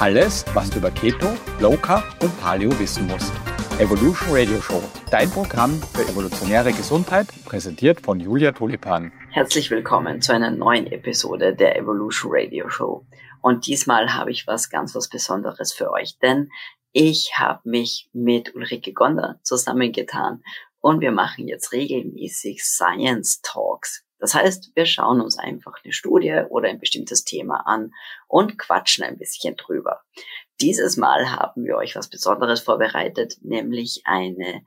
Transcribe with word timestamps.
Alles, 0.00 0.44
was 0.54 0.70
du 0.70 0.78
über 0.78 0.92
Keto, 0.92 1.26
Low 1.58 1.76
Carb 1.76 2.04
und 2.22 2.40
Paleo 2.40 2.70
wissen 2.78 3.08
musst. 3.08 3.32
Evolution 3.80 4.28
Radio 4.30 4.60
Show, 4.60 4.80
dein 5.10 5.28
Programm 5.28 5.82
für 5.92 6.02
evolutionäre 6.02 6.72
Gesundheit, 6.72 7.26
präsentiert 7.44 8.00
von 8.00 8.20
Julia 8.20 8.52
Tulipan. 8.52 9.10
Herzlich 9.32 9.72
willkommen 9.72 10.22
zu 10.22 10.32
einer 10.32 10.52
neuen 10.52 10.86
Episode 10.86 11.52
der 11.52 11.76
Evolution 11.76 12.30
Radio 12.32 12.68
Show. 12.68 13.06
Und 13.40 13.66
diesmal 13.66 14.14
habe 14.14 14.30
ich 14.30 14.46
was 14.46 14.70
ganz 14.70 14.94
was 14.94 15.08
Besonderes 15.08 15.72
für 15.72 15.90
euch, 15.90 16.16
denn 16.22 16.48
ich 16.92 17.32
habe 17.34 17.68
mich 17.68 18.08
mit 18.12 18.54
Ulrike 18.54 18.92
Gonder 18.92 19.40
zusammengetan 19.42 20.44
und 20.78 21.00
wir 21.00 21.10
machen 21.10 21.48
jetzt 21.48 21.72
regelmäßig 21.72 22.62
Science 22.62 23.40
Talks. 23.42 24.04
Das 24.18 24.34
heißt, 24.34 24.72
wir 24.74 24.86
schauen 24.86 25.20
uns 25.20 25.38
einfach 25.38 25.74
eine 25.82 25.92
Studie 25.92 26.42
oder 26.48 26.68
ein 26.68 26.80
bestimmtes 26.80 27.24
Thema 27.24 27.66
an 27.66 27.92
und 28.26 28.58
quatschen 28.58 29.04
ein 29.04 29.18
bisschen 29.18 29.56
drüber. 29.56 30.00
Dieses 30.60 30.96
Mal 30.96 31.30
haben 31.30 31.64
wir 31.64 31.76
euch 31.76 31.94
was 31.94 32.08
Besonderes 32.08 32.60
vorbereitet, 32.60 33.36
nämlich 33.42 34.02
eine 34.04 34.64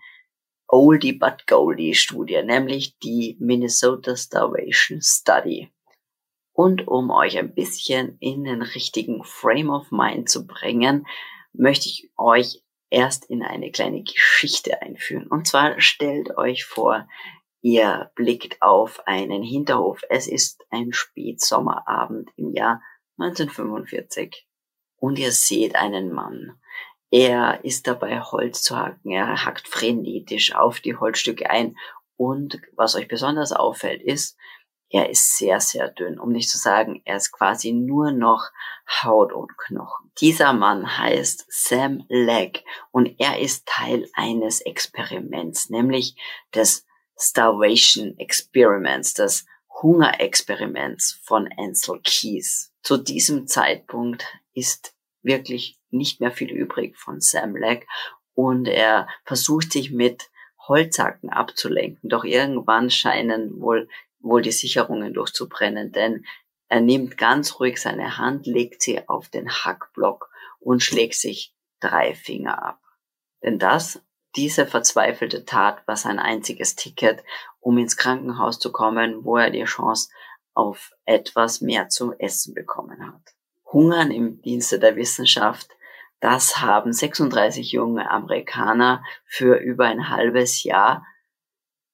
Oldie 0.68 1.14
but 1.14 1.48
Goldie 1.48 1.96
Studie, 1.96 2.42
nämlich 2.44 2.98
die 3.00 3.36
Minnesota 3.40 4.16
Starvation 4.16 5.02
Study. 5.02 5.70
Und 6.54 6.88
um 6.88 7.12
euch 7.12 7.38
ein 7.38 7.54
bisschen 7.54 8.18
in 8.20 8.46
den 8.46 8.62
richtigen 8.62 9.24
Frame 9.24 9.70
of 9.70 9.92
Mind 9.92 10.30
zu 10.30 10.48
bringen, 10.48 11.06
möchte 11.54 11.88
ich 11.88 12.10
euch 12.18 12.62
erst 12.90 13.26
in 13.26 13.44
eine 13.44 13.72
kleine 13.72 14.04
Geschichte 14.04 14.82
einführen. 14.82 15.28
Und 15.28 15.48
zwar 15.48 15.80
stellt 15.82 16.38
euch 16.38 16.66
vor, 16.66 17.08
Ihr 17.62 18.12
blickt 18.16 18.62
auf 18.62 19.06
einen 19.06 19.44
Hinterhof. 19.44 20.02
Es 20.10 20.28
ist 20.28 20.66
ein 20.72 20.94
Spätsommerabend 20.94 22.30
im 22.36 22.54
Jahr 22.54 22.82
1945 23.20 24.48
und 24.98 25.20
ihr 25.20 25.32
seht 25.32 25.76
einen 25.76 26.12
Mann. 26.12 26.60
Er 27.12 27.64
ist 27.64 27.88
dabei, 27.88 28.22
Holz 28.22 28.64
zu 28.64 28.78
hacken. 28.78 29.12
Er 29.12 29.46
hackt 29.46 29.68
frenetisch 29.68 30.56
auf 30.56 30.80
die 30.80 30.96
Holzstücke 30.96 31.50
ein. 31.50 31.76
Und 32.16 32.62
was 32.76 32.96
euch 32.96 33.08
besonders 33.08 33.52
auffällt, 33.52 34.02
ist, 34.02 34.38
er 34.90 35.10
ist 35.10 35.38
sehr, 35.38 35.60
sehr 35.60 35.88
dünn, 35.88 36.20
um 36.20 36.32
nicht 36.32 36.50
zu 36.50 36.58
sagen, 36.58 37.02
er 37.06 37.16
ist 37.16 37.32
quasi 37.32 37.72
nur 37.72 38.12
noch 38.12 38.50
Haut 39.04 39.32
und 39.32 39.58
Knochen. 39.58 40.12
Dieser 40.20 40.52
Mann 40.52 40.98
heißt 40.98 41.46
Sam 41.48 42.04
Legg 42.10 42.64
und 42.92 43.20
er 43.20 43.40
ist 43.40 43.66
Teil 43.66 44.10
eines 44.14 44.60
Experiments, 44.62 45.70
nämlich 45.70 46.18
des 46.54 46.86
Starvation 47.22 48.18
Experiments, 48.18 49.14
des 49.14 49.46
Hungerexperiments 49.82 51.20
von 51.24 51.48
Ansel 51.58 52.00
Keys. 52.04 52.74
Zu 52.82 52.98
diesem 52.98 53.48
Zeitpunkt 53.48 54.26
ist 54.54 54.96
wirklich 55.22 55.80
nicht 55.92 56.20
mehr 56.20 56.32
viel 56.32 56.52
übrig 56.52 56.98
von 56.98 57.22
Sam 57.22 57.56
Leck 57.56 57.88
und 58.34 58.68
er 58.68 59.08
versucht 59.24 59.72
sich 59.72 59.92
mit 59.92 60.30
Holzhacken 60.68 61.30
abzulenken. 61.30 62.10
Doch 62.10 62.24
irgendwann 62.24 62.90
scheinen 62.90 63.60
wohl, 63.60 63.88
wohl 64.20 64.42
die 64.42 64.52
Sicherungen 64.52 65.14
durchzubrennen, 65.14 65.92
denn 65.92 66.26
er 66.68 66.82
nimmt 66.82 67.18
ganz 67.18 67.60
ruhig 67.60 67.80
seine 67.82 68.18
Hand, 68.18 68.48
legt 68.48 68.82
sie 68.82 69.08
auf 69.08 69.30
den 69.30 69.50
Hackblock 69.50 70.30
und 70.60 70.82
schlägt 70.82 71.16
sich 71.16 71.54
drei 71.80 72.16
Finger 72.16 72.64
ab. 72.64 72.80
Denn 73.44 73.60
das 73.60 74.02
diese 74.36 74.66
verzweifelte 74.66 75.46
Tat 75.46 75.86
war 75.88 75.98
sein 75.98 76.20
einziges 76.20 76.76
Ticket, 76.76 77.24
um 77.60 77.78
ins 77.78 77.98
Krankenhaus 77.98 78.60
zu 78.60 78.72
kommen, 78.72 79.26
wo 79.26 79.38
er 79.38 79.50
die 79.50 79.64
Chance 79.64 80.10
auf 80.54 80.92
etwas 81.06 81.62
mehr 81.62 81.90
zu 81.90 82.14
essen 82.18 82.54
bekommen 82.54 83.06
hat. 83.06 83.36
Hungern 83.72 84.12
im 84.12 84.42
Dienste 84.42 84.80
der 84.80 84.96
Wissenschaft, 84.96 85.70
das 86.20 86.58
haben 86.62 86.94
36 86.94 87.72
junge 87.72 88.10
Amerikaner 88.10 89.04
für 89.26 89.56
über 89.56 89.86
ein 89.86 90.10
halbes 90.10 90.64
Jahr 90.64 91.06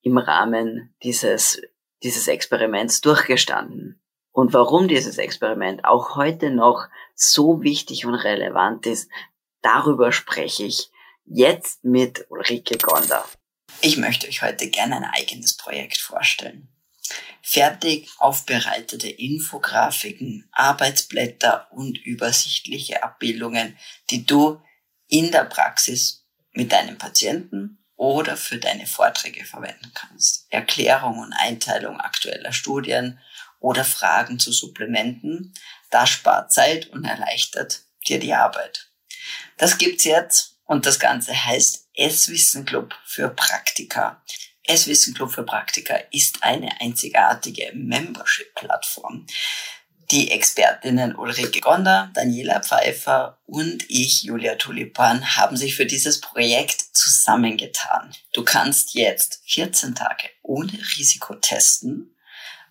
im 0.01 0.17
Rahmen 0.17 0.95
dieses, 1.03 1.61
dieses 2.03 2.27
Experiments 2.27 3.01
durchgestanden. 3.01 4.01
Und 4.31 4.53
warum 4.53 4.87
dieses 4.87 5.17
Experiment 5.17 5.85
auch 5.85 6.15
heute 6.15 6.51
noch 6.51 6.87
so 7.15 7.63
wichtig 7.63 8.05
und 8.05 8.15
relevant 8.15 8.85
ist, 8.85 9.09
darüber 9.61 10.11
spreche 10.11 10.65
ich 10.65 10.91
Jetzt 11.29 11.83
mit 11.83 12.25
Ulrike 12.29 12.77
Gonder. 12.77 13.27
Ich 13.81 13.97
möchte 13.97 14.29
euch 14.29 14.41
heute 14.43 14.69
gerne 14.69 14.95
ein 14.95 15.03
eigenes 15.03 15.57
Projekt 15.57 15.97
vorstellen. 15.97 16.69
Fertig 17.41 18.09
aufbereitete 18.19 19.09
Infografiken, 19.09 20.47
Arbeitsblätter 20.53 21.67
und 21.73 21.97
übersichtliche 21.97 23.03
Abbildungen, 23.03 23.77
die 24.09 24.25
du 24.25 24.61
in 25.09 25.29
der 25.31 25.43
Praxis 25.43 26.25
mit 26.53 26.71
deinem 26.71 26.97
Patienten 26.97 27.83
oder 27.97 28.37
für 28.37 28.57
deine 28.57 28.87
Vorträge 28.87 29.43
verwenden 29.43 29.91
kannst. 29.93 30.45
Erklärung 30.49 31.19
und 31.19 31.33
Einteilung 31.33 31.99
aktueller 31.99 32.53
Studien 32.53 33.19
oder 33.59 33.83
Fragen 33.83 34.39
zu 34.39 34.53
Supplementen, 34.53 35.53
das 35.89 36.09
spart 36.09 36.53
Zeit 36.53 36.87
und 36.87 37.03
erleichtert 37.03 37.81
dir 38.07 38.17
die 38.17 38.33
Arbeit. 38.33 38.91
Das 39.57 39.77
gibt's 39.77 40.05
jetzt 40.05 40.56
und 40.67 40.85
das 40.85 40.99
Ganze 40.99 41.33
heißt 41.33 41.87
S-Wissen 41.95 42.65
Club 42.65 42.93
für 43.05 43.29
Praktika. 43.29 44.21
S-Wissen 44.63 45.13
Club 45.13 45.31
für 45.31 45.43
Praktika 45.43 45.95
ist 46.11 46.43
eine 46.43 46.69
einzigartige 46.81 47.71
Membership-Plattform. 47.73 49.25
Die 50.11 50.31
Expertinnen 50.31 51.15
Ulrike 51.15 51.59
Gonder, 51.59 52.11
Daniela 52.13 52.61
Pfeiffer 52.61 53.41
und 53.45 53.83
ich, 53.89 54.23
Julia 54.23 54.55
Tulipan, 54.55 55.35
haben 55.35 55.57
sich 55.57 55.75
für 55.75 55.85
dieses 55.85 56.21
Projekt 56.21 56.81
zusammengetan. 56.93 58.13
Du 58.33 58.43
kannst 58.43 58.93
jetzt 58.93 59.41
14 59.47 59.95
Tage 59.95 60.29
ohne 60.43 60.71
Risiko 60.97 61.35
testen 61.35 62.15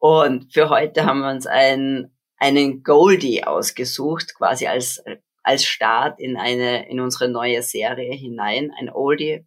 und 0.00 0.52
für 0.52 0.68
heute 0.68 1.04
haben 1.04 1.20
wir 1.20 1.30
uns 1.30 1.46
ein 1.46 2.10
einen 2.42 2.82
Goldie 2.82 3.44
ausgesucht, 3.44 4.34
quasi 4.34 4.66
als, 4.66 5.02
als 5.44 5.64
Start 5.64 6.18
in 6.18 6.36
eine, 6.36 6.88
in 6.88 6.98
unsere 6.98 7.28
neue 7.28 7.62
Serie 7.62 8.12
hinein. 8.12 8.72
Ein 8.76 8.90
Oldie, 8.92 9.46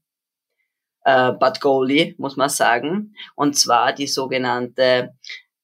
äh, 1.03 1.33
but 1.33 1.59
Goldie, 1.59 2.15
muss 2.17 2.37
man 2.37 2.47
sagen. 2.47 3.13
Und 3.35 3.57
zwar 3.57 3.91
die 3.91 4.07
sogenannte 4.07 5.13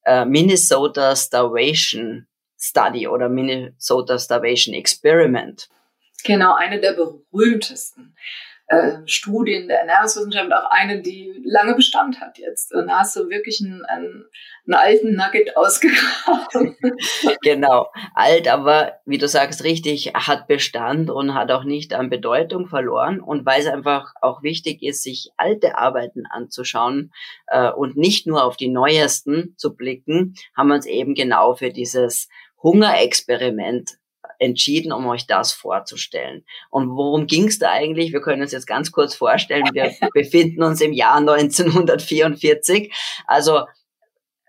äh, 0.03 0.25
Minnesota 0.25 1.16
Starvation 1.16 2.28
Study 2.59 3.08
oder 3.08 3.30
Minnesota 3.30 4.20
Starvation 4.20 4.75
Experiment. 4.75 5.70
Genau, 6.25 6.53
eine 6.56 6.81
der 6.81 6.94
berühmtesten 6.94 8.14
äh, 8.72 9.06
Studien 9.06 9.68
der 9.68 9.82
Ernährungswissenschaft, 9.82 10.54
auch 10.54 10.72
eine, 10.72 11.02
die 11.02 11.42
lange 11.44 11.76
Bestand 11.76 12.22
hat 12.22 12.38
jetzt. 12.38 12.74
Und 12.74 12.88
da 12.88 13.00
hast 13.00 13.18
du 13.18 13.30
wirklich 13.30 13.62
einen, 13.62 13.84
einen, 13.84 14.24
einen 14.66 14.74
alten 14.74 15.16
Nugget 15.16 15.58
ausgegraben. 15.58 16.78
genau, 17.41 17.91
alt, 18.16 18.47
aber 18.47 18.94
wie 19.06 19.18
du 19.18 19.28
sagst, 19.28 19.66
richtig, 19.66 20.14
hat 20.14 20.47
Bestand 20.47 21.09
und 21.09 21.34
hat 21.34 21.52
auch 21.52 21.66
nicht 21.66 21.94
an 21.94 22.09
Bedeutung 22.09 22.68
verloren. 22.68 23.20
Und 23.20 23.46
weil 23.46 23.59
es 23.59 23.68
einfach 23.68 24.14
auch 24.22 24.41
wichtig 24.41 24.82
ist, 24.82 25.03
sich 25.03 25.32
alte 25.35 25.78
Arbeiten 25.78 26.23
anzuschauen 26.26 27.12
äh, 27.47 27.70
und 27.70 27.97
nicht 27.97 28.26
nur 28.26 28.46
auf 28.46 28.56
die 28.56 28.70
neuesten 28.70 29.53
zu 29.58 29.76
blicken, 29.76 30.35
haben 30.56 30.70
wir 30.70 30.76
uns 30.76 30.85
eben 30.85 31.14
genau 31.14 31.56
für 31.56 31.72
dieses 31.72 32.29
Hungerexperiment 32.64 33.97
entschieden, 34.41 34.91
um 34.91 35.05
euch 35.08 35.28
das 35.28 35.53
vorzustellen. 35.53 36.43
Und 36.72 36.90
worum 36.90 37.28
ging 37.28 37.47
es 37.47 37.59
da 37.59 37.72
eigentlich? 37.72 38.11
Wir 38.11 38.22
können 38.22 38.41
uns 38.41 38.52
jetzt 38.52 38.66
ganz 38.66 38.91
kurz 38.91 39.14
vorstellen, 39.14 39.70
wir 39.72 39.91
befinden 40.14 40.64
uns 40.64 40.82
im 40.82 40.93
Jahr 40.93 41.17
1944. 41.17 42.91
Also 43.28 43.66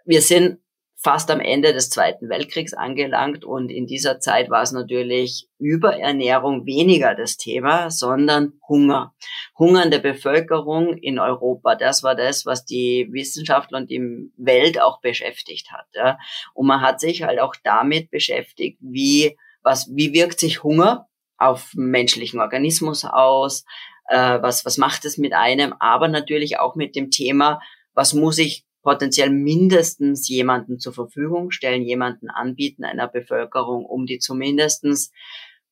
wir 0.05 0.23
sind 0.23 0.59
fast 0.97 1.31
am 1.31 1.41
Ende 1.41 1.73
des 1.73 1.91
Zweiten 1.91 2.29
Weltkriegs 2.29 2.75
angelangt 2.75 3.45
und 3.45 3.71
in 3.71 3.87
dieser 3.87 4.21
Zeit 4.21 4.51
war 4.51 4.63
es 4.63 4.71
natürlich 4.71 5.49
Überernährung 5.59 6.65
weniger 6.65 7.15
das 7.15 7.37
Thema, 7.37 7.91
sondern 7.91 8.53
Hunger. 8.69 9.13
Hungernde 9.59 9.99
Bevölkerung 9.99 10.97
in 10.97 11.19
Europa, 11.19 11.75
das 11.75 12.03
war 12.05 12.15
das, 12.15 12.47
was 12.47 12.65
die 12.65 13.09
Wissenschaftler 13.11 13.79
und 13.79 13.91
die 13.91 14.31
Welt 14.37 14.81
auch 14.81 15.01
beschäftigt 15.01 15.73
hat. 15.73 15.87
Ja. 15.93 16.19
Und 16.55 16.67
man 16.69 16.81
hat 16.81 17.01
sich 17.01 17.25
halt 17.25 17.41
auch 17.41 17.57
damit 17.65 18.11
beschäftigt, 18.11 18.79
wie, 18.81 19.37
was, 19.63 19.89
wie 19.95 20.13
wirkt 20.13 20.41
sich 20.41 20.63
Hunger 20.63 21.09
auf 21.39 21.73
menschlichen 21.75 22.41
Organismus 22.41 23.05
aus, 23.05 23.65
äh, 24.09 24.41
was, 24.43 24.65
was 24.65 24.79
macht 24.79 25.05
es 25.05 25.19
mit 25.19 25.33
einem, 25.33 25.75
aber 25.79 26.09
natürlich 26.09 26.59
auch 26.59 26.75
mit 26.75 26.95
dem 26.97 27.11
Thema, 27.11 27.61
was 27.95 28.15
muss 28.15 28.39
ich 28.39 28.65
potenziell 28.83 29.31
mindestens 29.31 30.29
jemanden 30.29 30.79
zur 30.79 30.93
Verfügung 30.93 31.51
stellen, 31.51 31.83
jemanden 31.83 32.29
anbieten 32.31 32.85
einer 32.85 33.09
Bevölkerung, 33.09 33.85
um 33.87 34.07
die 34.07 34.19
zumindestens 34.19 35.13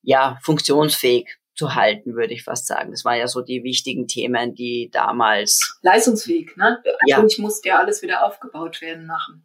ja 0.02 0.38
funktionsfähig 0.42 1.36
zu 1.54 1.74
halten, 1.74 2.14
würde 2.14 2.32
ich 2.32 2.44
fast 2.44 2.66
sagen. 2.66 2.92
Das 2.92 3.04
waren 3.04 3.18
ja 3.18 3.26
so 3.26 3.42
die 3.42 3.64
wichtigen 3.64 4.06
Themen, 4.06 4.54
die 4.54 4.88
damals 4.92 5.78
leistungsfähig, 5.82 6.56
ne? 6.56 6.82
Ja. 7.06 7.18
Eigentlich 7.18 7.38
musste 7.38 7.68
ja 7.68 7.78
alles 7.78 8.00
wieder 8.00 8.24
aufgebaut 8.24 8.80
werden 8.80 9.06
nach 9.06 9.28
dem 9.28 9.42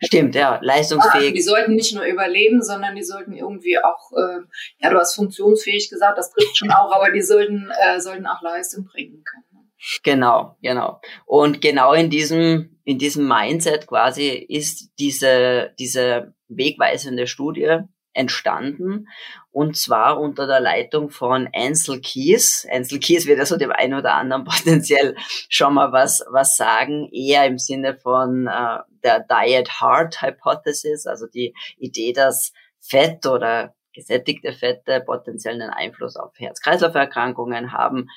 Stimmt, 0.00 0.34
ja, 0.34 0.60
leistungsfähig. 0.62 1.34
die 1.34 1.42
sollten 1.42 1.74
nicht 1.74 1.94
nur 1.94 2.04
überleben, 2.04 2.62
sondern 2.62 2.94
die 2.94 3.02
sollten 3.02 3.32
irgendwie 3.32 3.78
auch, 3.78 4.12
äh, 4.16 4.40
ja, 4.78 4.90
du 4.90 4.96
hast 4.98 5.14
funktionsfähig 5.14 5.90
gesagt, 5.90 6.18
das 6.18 6.30
trifft 6.30 6.56
schon 6.56 6.70
auch, 6.70 6.92
aber 6.92 7.10
die 7.10 7.22
sollten, 7.22 7.70
äh, 7.82 8.00
sollten 8.00 8.26
auch 8.26 8.40
Leistung 8.42 8.84
bringen 8.84 9.24
können. 9.24 9.70
Genau, 10.02 10.56
genau. 10.60 11.00
Und 11.26 11.60
genau 11.60 11.92
in 11.92 12.10
diesem, 12.10 12.78
in 12.84 12.98
diesem 12.98 13.26
Mindset 13.26 13.86
quasi 13.86 14.28
ist 14.28 14.90
diese, 14.98 15.72
diese 15.78 16.34
wegweisende 16.48 17.26
Studie 17.26 17.78
entstanden 18.18 19.08
und 19.50 19.76
zwar 19.76 20.20
unter 20.20 20.46
der 20.46 20.60
Leitung 20.60 21.10
von 21.10 21.48
Ansel 21.54 22.00
Keys. 22.00 22.66
Ansel 22.70 22.98
Keys 22.98 23.26
wird 23.26 23.40
also 23.40 23.56
dem 23.56 23.72
einen 23.72 23.94
oder 23.94 24.14
anderen 24.14 24.44
potenziell 24.44 25.16
schon 25.48 25.74
mal 25.74 25.92
was, 25.92 26.24
was 26.30 26.56
sagen, 26.56 27.08
eher 27.12 27.46
im 27.46 27.58
Sinne 27.58 27.96
von 27.96 28.46
äh, 28.46 28.78
der 29.02 29.20
Diet 29.20 29.80
Heart 29.80 30.20
Hypothesis, 30.22 31.06
also 31.06 31.26
die 31.26 31.54
Idee, 31.78 32.12
dass 32.12 32.52
Fett 32.80 33.26
oder 33.26 33.74
gesättigte 33.94 34.52
Fette 34.52 35.00
potenziellen 35.00 35.70
Einfluss 35.70 36.16
auf 36.16 36.32
Herz-Kreislauf-Erkrankungen 36.36 37.72
haben. 37.72 38.08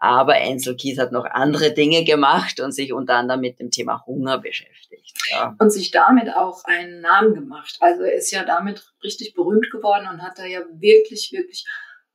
Aber 0.00 0.34
Ansel 0.36 0.76
Keys 0.76 0.98
hat 0.98 1.12
noch 1.12 1.24
andere 1.24 1.72
Dinge 1.72 2.04
gemacht 2.04 2.60
und 2.60 2.72
sich 2.72 2.92
unter 2.92 3.14
anderem 3.14 3.40
mit 3.40 3.58
dem 3.60 3.70
Thema 3.70 4.04
Hunger 4.06 4.38
beschäftigt. 4.38 5.16
Ja. 5.30 5.56
Und 5.58 5.70
sich 5.70 5.90
damit 5.90 6.34
auch 6.34 6.64
einen 6.64 7.00
Namen 7.00 7.34
gemacht. 7.34 7.76
Also 7.80 8.02
er 8.02 8.14
ist 8.14 8.30
ja 8.30 8.44
damit 8.44 8.92
richtig 9.02 9.34
berühmt 9.34 9.70
geworden 9.70 10.06
und 10.10 10.22
hat 10.22 10.38
da 10.38 10.44
ja 10.44 10.60
wirklich, 10.78 11.32
wirklich 11.32 11.66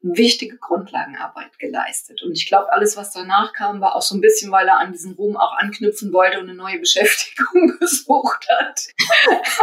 wichtige 0.01 0.57
Grundlagenarbeit 0.57 1.59
geleistet. 1.59 2.23
Und 2.23 2.31
ich 2.31 2.47
glaube, 2.47 2.71
alles, 2.73 2.97
was 2.97 3.11
danach 3.11 3.53
kam, 3.53 3.81
war 3.81 3.95
auch 3.95 4.01
so 4.01 4.15
ein 4.15 4.21
bisschen, 4.21 4.51
weil 4.51 4.67
er 4.67 4.79
an 4.79 4.91
diesen 4.91 5.13
Ruhm 5.13 5.37
auch 5.37 5.53
anknüpfen 5.57 6.11
wollte 6.11 6.39
und 6.39 6.49
eine 6.49 6.55
neue 6.55 6.79
Beschäftigung 6.79 7.77
gesucht 7.79 8.47
hat. 8.49 8.87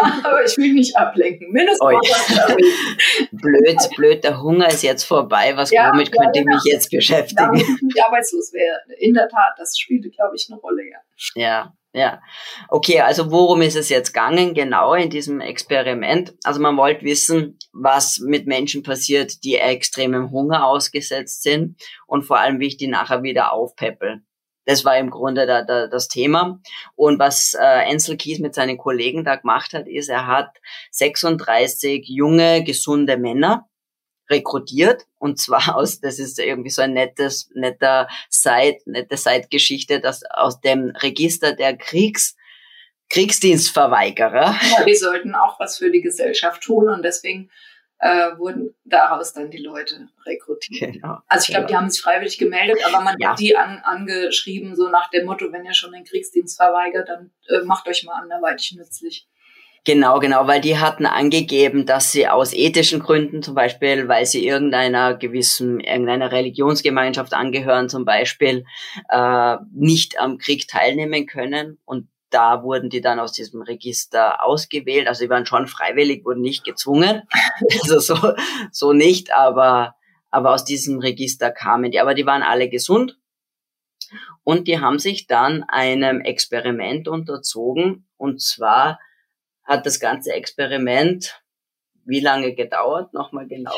Aber 0.25 0.45
ich 0.45 0.57
will 0.57 0.75
nicht 0.75 0.97
ablenken. 0.97 1.51
Mindestens 1.51 1.89
blöd, 3.33 3.79
blöd, 3.97 4.25
der 4.25 4.41
Hunger 4.41 4.69
ist 4.69 4.83
jetzt 4.83 5.05
vorbei. 5.05 5.57
Was, 5.57 5.71
ja, 5.71 5.91
womit 5.91 6.09
ja, 6.15 6.23
könnte 6.23 6.41
ich 6.41 6.47
mich 6.47 6.65
jetzt 6.65 6.91
beschäftigen? 6.91 7.57
Ja, 7.57 7.65
ich 7.95 8.05
arbeitslos 8.05 8.53
wäre. 8.53 8.79
In 8.99 9.15
der 9.15 9.29
Tat, 9.29 9.55
das 9.59 9.77
spielte, 9.79 10.11
glaube 10.11 10.37
ich, 10.37 10.49
eine 10.51 10.61
Rolle, 10.61 10.83
ja. 10.89 10.99
Ja, 11.35 11.73
ja. 11.99 12.23
Okay, 12.69 13.01
also 13.01 13.31
worum 13.31 13.61
ist 13.63 13.77
es 13.77 13.89
jetzt 13.89 14.15
gegangen, 14.15 14.55
genau 14.55 14.95
in 14.95 15.11
diesem 15.11 15.41
Experiment? 15.41 16.35
Also 16.45 16.61
man 16.61 16.77
wollte 16.77 17.05
wissen, 17.05 17.59
was 17.73 18.19
mit 18.21 18.47
Menschen 18.47 18.83
passiert, 18.83 19.45
die 19.45 19.57
extremem 19.57 20.31
Hunger 20.31 20.67
ausgesetzt 20.67 21.43
sind 21.43 21.81
und 22.07 22.23
vor 22.23 22.39
allem, 22.39 22.61
wie 22.61 22.69
ich 22.69 22.77
die 22.77 22.89
nachher 22.89 23.23
wieder 23.23 23.53
aufpeppel. 23.53 24.23
Das 24.65 24.85
war 24.85 24.99
im 24.99 25.11
Grunde 25.11 25.47
da, 25.47 25.63
da, 25.65 25.87
das 25.87 26.09
Thema. 26.09 26.61
Und 26.95 27.19
was 27.19 27.55
äh, 27.55 27.91
Ansel 27.91 28.19
Kies 28.19 28.39
mit 28.39 28.55
seinen 28.55 28.77
Kollegen 28.77 29.25
da 29.25 29.37
gemacht 29.37 29.73
hat, 29.73 29.87
ist, 29.87 30.09
er 30.11 30.27
hat 30.27 30.59
36 30.91 32.07
junge, 32.07 32.63
gesunde 32.65 33.17
Männer 33.17 33.68
rekrutiert 34.31 35.07
und 35.19 35.39
zwar 35.39 35.75
aus, 35.77 36.01
das 36.01 36.19
ist 36.19 36.39
irgendwie 36.39 36.71
so 36.71 36.83
ein 36.83 36.93
nettes, 36.93 37.51
netter 37.55 38.09
Side, 38.29 38.79
nette 38.87 39.17
Side-Geschichte, 39.17 40.01
dass 40.01 40.23
aus 40.31 40.61
dem 40.61 40.93
Register 40.97 41.53
der 41.53 41.77
Kriegs, 41.77 42.37
Kriegsdienstverweigerer. 43.11 44.55
Ja, 44.79 44.85
die 44.85 44.95
sollten 44.95 45.35
auch 45.35 45.59
was 45.59 45.79
für 45.79 45.91
die 45.91 46.03
Gesellschaft 46.03 46.63
tun 46.63 46.89
und 46.91 47.03
deswegen 47.03 47.51
äh, 48.01 48.37
wurden 48.37 48.75
daraus 48.85 49.33
dann 49.33 49.51
die 49.51 49.59
Leute 49.59 50.09
rekrutiert. 50.25 50.93
Genau, 50.95 51.19
also 51.27 51.43
ich 51.43 51.49
glaube, 51.49 51.67
genau. 51.67 51.69
die 51.69 51.77
haben 51.77 51.91
sich 51.91 52.03
freiwillig 52.03 52.39
gemeldet, 52.39 52.79
aber 52.87 53.03
man 53.03 53.17
ja. 53.19 53.31
hat 53.31 53.41
die 53.41 53.57
an, 53.57 53.79
angeschrieben, 53.83 54.77
so 54.77 54.89
nach 54.89 55.11
dem 55.11 55.27
Motto, 55.27 55.51
wenn 55.53 55.65
ihr 55.65 55.75
schon 55.75 55.93
den 55.93 56.05
Kriegsdienst 56.05 56.57
verweigert, 56.57 57.09
dann 57.09 57.33
äh, 57.49 57.65
macht 57.65 57.89
euch 57.89 58.05
mal 58.05 58.21
anderweitig 58.21 58.77
nützlich. 58.77 59.27
Genau, 59.89 60.19
genau, 60.19 60.47
weil 60.47 60.61
die 60.61 60.77
hatten 60.77 61.07
angegeben, 61.07 61.87
dass 61.87 62.13
sie 62.13 62.29
aus 62.29 62.53
ethischen 62.53 63.01
Gründen, 63.01 63.43
zum 63.43 63.55
Beispiel, 63.55 64.07
weil 64.07 64.27
sie 64.27 64.47
irgendeiner 64.47 65.15
gewissen, 65.15 65.81
irgendeiner 65.81 66.31
Religionsgemeinschaft 66.31 67.33
angehören, 67.33 67.89
zum 67.89 68.05
Beispiel, 68.05 68.67
äh, 69.09 69.57
nicht 69.73 70.21
am 70.21 70.37
Krieg 70.37 70.69
teilnehmen 70.69 71.25
können. 71.25 71.79
Und 71.87 72.07
da 72.29 72.63
wurden 72.65 72.91
die 72.91 73.01
dann 73.01 73.19
aus 73.19 73.33
diesem 73.33 73.63
Register 73.63 74.45
ausgewählt. 74.45 75.09
Also 75.09 75.25
die 75.25 75.31
waren 75.31 75.47
schon 75.47 75.67
freiwillig, 75.67 76.23
wurden 76.27 76.43
nicht 76.43 76.65
gezwungen. 76.65 77.23
also 77.81 77.99
so, 77.99 78.35
so 78.71 78.93
nicht, 78.93 79.33
aber, 79.33 79.95
aber 80.31 80.53
aus 80.53 80.67
diesem 80.67 80.99
Register 80.99 81.51
kamen 81.51 81.93
die. 81.93 82.01
Aber 82.01 82.13
die 82.13 82.27
waren 82.27 82.43
alle 82.43 82.69
gesund. 82.69 83.17
Und 84.45 84.69
die 84.69 84.81
haben 84.81 84.99
sich 84.99 85.27
dann 85.27 85.63
einem 85.63 86.21
Experiment 86.21 87.09
unterzogen. 87.09 88.07
Und 88.19 88.43
zwar 88.43 88.99
hat 89.69 89.87
das 89.87 90.01
ganze 90.01 90.33
Experiment 90.33 91.41
wie 92.09 92.21
lange 92.21 92.55
gedauert? 92.55 93.13
Nochmal 93.13 93.47
genau. 93.47 93.75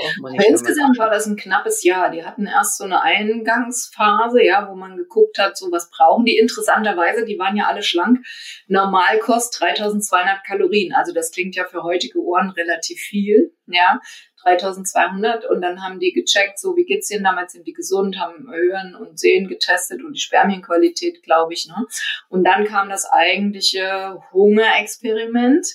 Insgesamt 0.48 0.98
war 0.98 1.10
das 1.10 1.26
ein 1.26 1.36
knappes 1.36 1.82
Jahr. 1.82 2.10
Die 2.10 2.24
hatten 2.24 2.46
erst 2.46 2.78
so 2.78 2.84
eine 2.84 3.02
Eingangsphase, 3.02 4.42
ja, 4.44 4.68
wo 4.70 4.76
man 4.76 4.96
geguckt 4.96 5.38
hat, 5.38 5.58
so 5.58 5.70
was 5.72 5.90
brauchen 5.90 6.24
die. 6.24 6.38
Interessanterweise, 6.38 7.24
die 7.24 7.38
waren 7.40 7.56
ja 7.56 7.66
alle 7.66 7.82
schlank. 7.82 8.20
Normalkost 8.68 9.60
3200 9.60 10.44
Kalorien. 10.46 10.94
Also 10.94 11.12
das 11.12 11.32
klingt 11.32 11.56
ja 11.56 11.64
für 11.64 11.82
heutige 11.82 12.20
Ohren 12.20 12.50
relativ 12.50 13.00
viel, 13.00 13.52
ja. 13.66 14.00
3200 14.44 15.44
und 15.44 15.60
dann 15.60 15.82
haben 15.82 16.00
die 16.00 16.12
gecheckt, 16.12 16.58
so 16.58 16.74
wie 16.74 16.84
geht's 16.84 17.08
denen 17.08 17.24
damit, 17.24 17.50
sind 17.50 17.66
die 17.66 17.74
gesund, 17.74 18.18
haben 18.18 18.50
Hören 18.50 18.94
und 18.94 19.18
Sehen 19.18 19.48
getestet 19.48 20.02
und 20.02 20.14
die 20.14 20.20
Spermienqualität, 20.20 21.22
glaube 21.22 21.52
ich, 21.52 21.66
ne? 21.66 21.84
Und 22.30 22.44
dann 22.44 22.64
kam 22.64 22.88
das 22.88 23.04
eigentliche 23.04 24.18
Hungerexperiment 24.32 25.66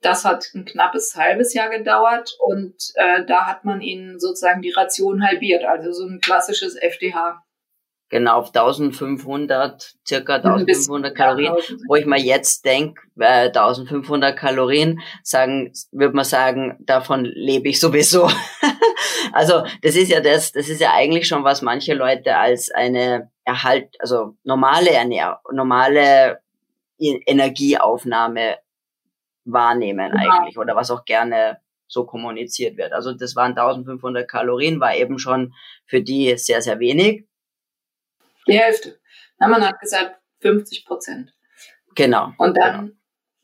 das 0.00 0.24
hat 0.24 0.46
ein 0.54 0.64
knappes 0.64 1.16
halbes 1.16 1.54
Jahr 1.54 1.70
gedauert 1.70 2.36
und 2.40 2.74
äh, 2.94 3.24
da 3.26 3.46
hat 3.46 3.64
man 3.64 3.80
ihnen 3.80 4.20
sozusagen 4.20 4.62
die 4.62 4.72
Ration 4.72 5.26
halbiert, 5.26 5.64
also 5.64 5.92
so 5.92 6.06
ein 6.06 6.20
klassisches 6.20 6.76
FDH. 6.76 7.42
Genau, 8.08 8.38
auf 8.38 8.54
1500, 8.54 9.94
circa 10.06 10.36
1500 10.36 11.12
Kalorien, 11.12 11.54
wo 11.88 11.96
ich 11.96 12.06
mal 12.06 12.20
jetzt 12.20 12.64
denke, 12.64 13.02
äh, 13.18 13.48
1500 13.48 14.36
Kalorien, 14.36 15.00
sagen, 15.24 15.72
würde 15.90 16.14
man 16.14 16.24
sagen, 16.24 16.76
davon 16.78 17.24
lebe 17.24 17.68
ich 17.68 17.80
sowieso. 17.80 18.30
also, 19.32 19.64
das 19.82 19.96
ist 19.96 20.08
ja 20.08 20.20
das, 20.20 20.52
das 20.52 20.68
ist 20.68 20.80
ja 20.80 20.92
eigentlich 20.92 21.26
schon, 21.26 21.42
was 21.42 21.62
manche 21.62 21.94
Leute 21.94 22.36
als 22.36 22.70
eine 22.70 23.28
Erhalt, 23.44 23.88
also 23.98 24.36
normale 24.44 24.90
Ernährung, 24.90 25.38
normale 25.50 26.38
Energieaufnahme 26.98 28.58
wahrnehmen 29.46 30.10
genau. 30.10 30.34
eigentlich 30.34 30.58
oder 30.58 30.76
was 30.76 30.90
auch 30.90 31.04
gerne 31.04 31.58
so 31.88 32.04
kommuniziert 32.04 32.76
wird. 32.76 32.92
Also 32.92 33.12
das 33.12 33.36
waren 33.36 33.56
1500 33.56 34.28
Kalorien, 34.28 34.80
war 34.80 34.94
eben 34.94 35.18
schon 35.18 35.54
für 35.86 36.02
die 36.02 36.36
sehr, 36.36 36.62
sehr 36.62 36.78
wenig. 36.78 37.24
Die 38.46 38.58
Hälfte. 38.58 38.98
Na, 39.38 39.48
man 39.48 39.66
hat 39.66 39.80
gesagt 39.80 40.16
50 40.40 40.84
Prozent. 40.84 41.32
Genau. 41.94 42.32
Und 42.38 42.56
dann, 42.56 42.86
genau. 42.86 42.92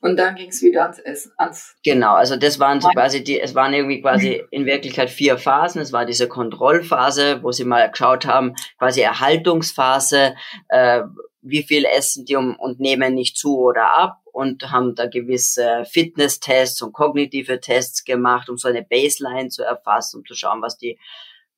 und 0.01 0.17
dann 0.17 0.35
ging 0.35 0.49
es 0.49 0.61
wieder 0.61 0.83
ans 0.83 0.99
Essen. 0.99 1.31
Ans 1.37 1.75
genau, 1.83 2.13
also 2.13 2.35
das 2.35 2.59
waren 2.59 2.81
so 2.81 2.89
quasi 2.89 3.23
die, 3.23 3.39
es 3.39 3.55
waren 3.55 3.73
irgendwie 3.73 4.01
quasi 4.01 4.43
in 4.51 4.65
Wirklichkeit 4.65 5.09
vier 5.09 5.37
Phasen. 5.37 5.81
Es 5.81 5.91
war 5.91 6.05
diese 6.05 6.27
Kontrollphase, 6.27 7.41
wo 7.43 7.51
sie 7.51 7.65
mal 7.65 7.89
geschaut 7.89 8.25
haben, 8.25 8.55
quasi 8.77 9.01
Erhaltungsphase, 9.01 10.35
äh, 10.69 11.01
wie 11.43 11.63
viel 11.63 11.85
essen 11.85 12.25
die 12.25 12.35
um, 12.35 12.55
und 12.57 12.79
nehmen 12.79 13.13
nicht 13.13 13.37
zu 13.37 13.59
oder 13.59 13.91
ab 13.91 14.21
und 14.31 14.71
haben 14.71 14.95
da 14.95 15.07
gewisse 15.07 15.85
Fitness-Tests 15.85 16.81
und 16.81 16.93
kognitive 16.93 17.59
Tests 17.59 18.03
gemacht, 18.03 18.49
um 18.49 18.57
so 18.57 18.67
eine 18.67 18.83
Baseline 18.83 19.49
zu 19.49 19.63
erfassen, 19.63 20.19
um 20.19 20.25
zu 20.25 20.33
schauen, 20.33 20.61
was 20.61 20.77
die 20.77 20.97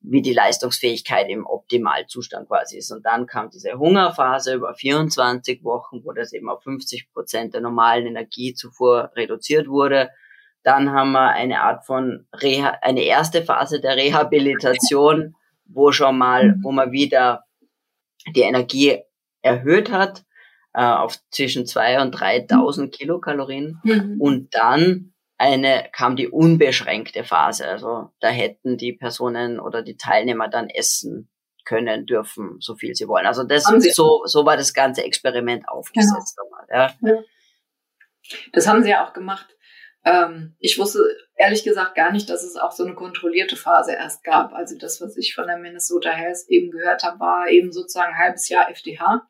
wie 0.08 0.22
die 0.22 0.32
Leistungsfähigkeit 0.32 1.28
im 1.28 1.46
Optimalzustand 1.46 2.48
quasi 2.48 2.78
ist. 2.78 2.92
Und 2.92 3.04
dann 3.04 3.26
kam 3.26 3.50
diese 3.50 3.72
Hungerphase 3.72 4.54
über 4.54 4.72
24 4.74 5.64
Wochen, 5.64 6.04
wo 6.04 6.12
das 6.12 6.32
eben 6.32 6.48
auf 6.48 6.62
50 6.62 7.12
Prozent 7.12 7.54
der 7.54 7.60
normalen 7.60 8.06
Energiezufuhr 8.06 9.10
reduziert 9.16 9.66
wurde. 9.66 10.10
Dann 10.62 10.92
haben 10.92 11.12
wir 11.12 11.30
eine 11.30 11.60
Art 11.62 11.86
von 11.86 12.26
Reha 12.32 12.78
eine 12.82 13.02
erste 13.02 13.42
Phase 13.42 13.80
der 13.80 13.96
Rehabilitation, 13.96 15.34
wo 15.64 15.90
schon 15.90 16.18
mal, 16.18 16.56
wo 16.62 16.70
man 16.70 16.92
wieder 16.92 17.44
die 18.34 18.42
Energie 18.42 19.02
erhöht 19.46 19.90
hat 19.90 20.24
äh, 20.74 20.82
auf 20.82 21.16
zwischen 21.30 21.66
zwei 21.66 22.00
und 22.00 22.14
3.000 22.14 22.90
Kilokalorien. 22.90 23.80
Mhm. 23.82 24.20
Und 24.20 24.54
dann 24.54 25.14
eine 25.38 25.88
kam 25.92 26.16
die 26.16 26.28
unbeschränkte 26.28 27.24
Phase. 27.24 27.66
Also 27.66 28.10
da 28.20 28.28
hätten 28.28 28.76
die 28.76 28.92
Personen 28.92 29.60
oder 29.60 29.82
die 29.82 29.96
Teilnehmer 29.96 30.48
dann 30.48 30.68
essen 30.68 31.30
können, 31.64 32.06
dürfen, 32.06 32.58
so 32.60 32.76
viel 32.76 32.94
sie 32.94 33.08
wollen. 33.08 33.26
Also 33.26 33.42
das 33.42 33.64
so, 33.64 34.22
so 34.24 34.46
war 34.46 34.56
das 34.56 34.72
ganze 34.72 35.02
Experiment 35.02 35.68
aufgesetzt. 35.68 36.38
Genau. 36.70 36.82
ja. 36.82 36.94
ja. 37.02 37.22
Das 38.52 38.66
haben 38.66 38.82
sie 38.82 38.90
ja 38.90 39.06
auch 39.06 39.12
gemacht. 39.12 39.56
Ähm, 40.04 40.54
ich 40.60 40.78
wusste 40.78 41.00
ehrlich 41.34 41.64
gesagt 41.64 41.96
gar 41.96 42.12
nicht, 42.12 42.30
dass 42.30 42.44
es 42.44 42.56
auch 42.56 42.72
so 42.72 42.84
eine 42.84 42.94
kontrollierte 42.94 43.56
Phase 43.56 43.92
erst 43.92 44.24
gab. 44.24 44.52
Also 44.52 44.76
das, 44.78 45.00
was 45.00 45.16
ich 45.16 45.34
von 45.34 45.46
der 45.46 45.58
Minnesota 45.58 46.10
Health 46.10 46.44
eben 46.48 46.70
gehört 46.70 47.02
habe, 47.02 47.18
war 47.18 47.48
eben 47.48 47.72
sozusagen 47.72 48.14
ein 48.14 48.18
halbes 48.18 48.48
Jahr 48.48 48.70
FDH. 48.70 49.28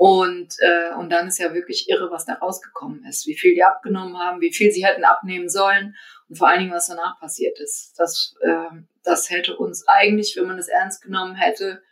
Und, 0.00 0.56
äh, 0.60 0.94
und 0.94 1.10
dann 1.10 1.28
ist 1.28 1.38
ja 1.38 1.52
wirklich 1.52 1.90
irre, 1.90 2.10
was 2.10 2.24
da 2.24 2.32
rausgekommen 2.32 3.04
ist, 3.04 3.26
wie 3.26 3.36
viel 3.36 3.54
die 3.54 3.62
abgenommen 3.62 4.16
haben, 4.18 4.40
wie 4.40 4.50
viel 4.50 4.72
sie 4.72 4.86
hätten 4.86 5.04
abnehmen 5.04 5.50
sollen 5.50 5.94
und 6.26 6.36
vor 6.36 6.48
allen 6.48 6.60
Dingen, 6.60 6.72
was 6.72 6.86
danach 6.86 7.20
passiert 7.20 7.60
ist. 7.60 7.92
Das, 7.98 8.34
äh, 8.40 8.76
das 9.04 9.28
hätte 9.28 9.58
uns 9.58 9.86
eigentlich, 9.86 10.38
wenn 10.38 10.46
man 10.46 10.58
es 10.58 10.68
ernst 10.68 11.02
genommen 11.02 11.34
hätte, 11.34 11.82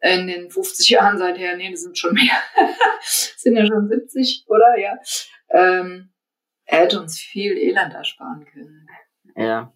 in 0.00 0.26
den 0.26 0.50
50 0.50 0.88
Jahren 0.88 1.16
seither, 1.16 1.56
nee, 1.56 1.70
das 1.70 1.82
sind 1.82 1.96
schon 1.96 2.14
mehr, 2.14 2.34
sind 3.04 3.56
ja 3.56 3.64
schon 3.64 3.88
70, 3.88 4.46
oder? 4.48 4.76
Ja. 4.76 4.98
Ähm, 5.50 6.12
er 6.64 6.78
hätte 6.80 7.00
uns 7.00 7.20
viel 7.20 7.56
Elend 7.56 7.94
ersparen 7.94 8.46
können. 8.52 8.88
Ja, 9.36 9.72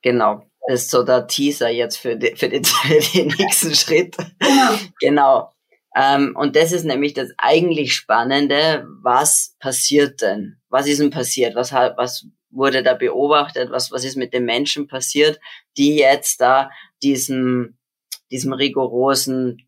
genau. 0.00 0.46
Das 0.66 0.84
ist 0.84 0.90
so 0.90 1.02
der 1.02 1.26
Teaser 1.26 1.68
jetzt 1.68 1.98
für, 1.98 2.16
die, 2.16 2.34
für, 2.34 2.48
den, 2.48 2.64
für 2.64 3.18
den 3.18 3.28
nächsten 3.28 3.74
Schritt. 3.74 4.16
Ja. 4.40 4.78
Genau. 5.00 5.52
Ähm, 5.94 6.34
und 6.36 6.56
das 6.56 6.72
ist 6.72 6.84
nämlich 6.84 7.14
das 7.14 7.30
eigentlich 7.38 7.94
Spannende. 7.94 8.86
Was 9.02 9.56
passiert 9.58 10.22
denn? 10.22 10.60
Was 10.68 10.86
ist 10.86 11.00
denn 11.00 11.10
passiert? 11.10 11.54
Was, 11.54 11.72
was 11.72 12.26
wurde 12.50 12.82
da 12.82 12.94
beobachtet? 12.94 13.70
Was, 13.70 13.90
was 13.90 14.04
ist 14.04 14.16
mit 14.16 14.32
den 14.32 14.44
Menschen 14.44 14.86
passiert, 14.86 15.40
die 15.76 15.96
jetzt 15.96 16.40
da 16.40 16.70
diesem, 17.02 17.78
diesem 18.30 18.52
rigorosen 18.52 19.66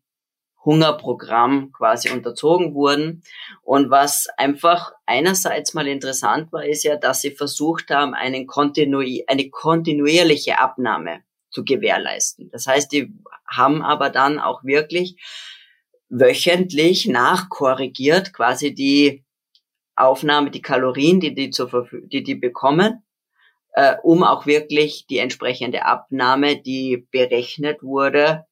Hungerprogramm 0.65 1.71
quasi 1.71 2.09
unterzogen 2.09 2.73
wurden. 2.73 3.23
Und 3.63 3.89
was 3.89 4.27
einfach 4.37 4.93
einerseits 5.05 5.73
mal 5.73 5.87
interessant 5.87 6.51
war, 6.51 6.65
ist 6.65 6.83
ja, 6.83 6.95
dass 6.95 7.21
sie 7.21 7.31
versucht 7.31 7.89
haben, 7.89 8.13
einen 8.13 8.47
kontinu 8.47 9.03
eine 9.27 9.49
kontinuierliche 9.49 10.59
Abnahme 10.59 11.23
zu 11.49 11.63
gewährleisten. 11.63 12.49
Das 12.51 12.65
heißt, 12.67 12.91
die 12.91 13.13
haben 13.45 13.81
aber 13.83 14.09
dann 14.09 14.39
auch 14.39 14.63
wirklich 14.63 15.17
wöchentlich 16.13 17.07
nachkorrigiert, 17.07 18.33
quasi 18.33 18.73
die 18.73 19.23
Aufnahme, 19.95 20.51
die 20.51 20.61
Kalorien, 20.61 21.19
die 21.19 21.33
die, 21.33 21.49
zur 21.49 21.69
Verfügung, 21.69 22.09
die, 22.09 22.23
die 22.23 22.35
bekommen, 22.35 23.03
äh, 23.73 23.95
um 24.03 24.23
auch 24.23 24.45
wirklich 24.45 25.07
die 25.07 25.17
entsprechende 25.17 25.85
Abnahme, 25.85 26.61
die 26.61 27.07
berechnet 27.11 27.81
wurde, 27.81 28.45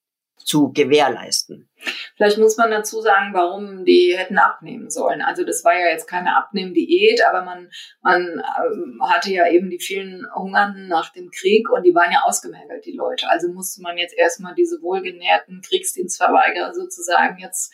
zu 0.46 0.72
gewährleisten. 0.72 1.70
Vielleicht 2.16 2.38
muss 2.38 2.58
man 2.58 2.70
dazu 2.70 3.02
sagen, 3.02 3.34
warum 3.34 3.86
die 3.86 4.16
hätten 4.16 4.38
abnehmen 4.38 4.90
sollen. 4.90 5.22
Also 5.22 5.44
das 5.44 5.64
war 5.66 5.74
ja 5.74 5.88
jetzt 5.88 6.08
keine 6.08 6.36
Abnehmdiät, 6.38 7.22
aber 7.28 7.44
man, 7.44 7.70
man 8.02 8.22
ähm, 8.22 9.02
hatte 9.02 9.32
ja 9.32 9.50
eben 9.50 9.70
die 9.70 9.80
vielen 9.80 10.26
Hungernden 10.36 10.88
nach 10.88 11.12
dem 11.12 11.32
Krieg 11.32 11.70
und 11.70 11.84
die 11.84 11.96
waren 11.96 12.12
ja 12.12 12.22
ausgemeldet, 12.24 12.86
die 12.86 12.96
Leute. 12.96 13.28
Also 13.30 13.52
musste 13.52 13.82
man 13.82 13.98
jetzt 13.98 14.16
erstmal 14.18 14.54
diese 14.54 14.82
wohlgenährten 14.82 15.62
Kriegsdienstverweigerer 15.62 16.74
sozusagen 16.74 17.40
jetzt 17.40 17.74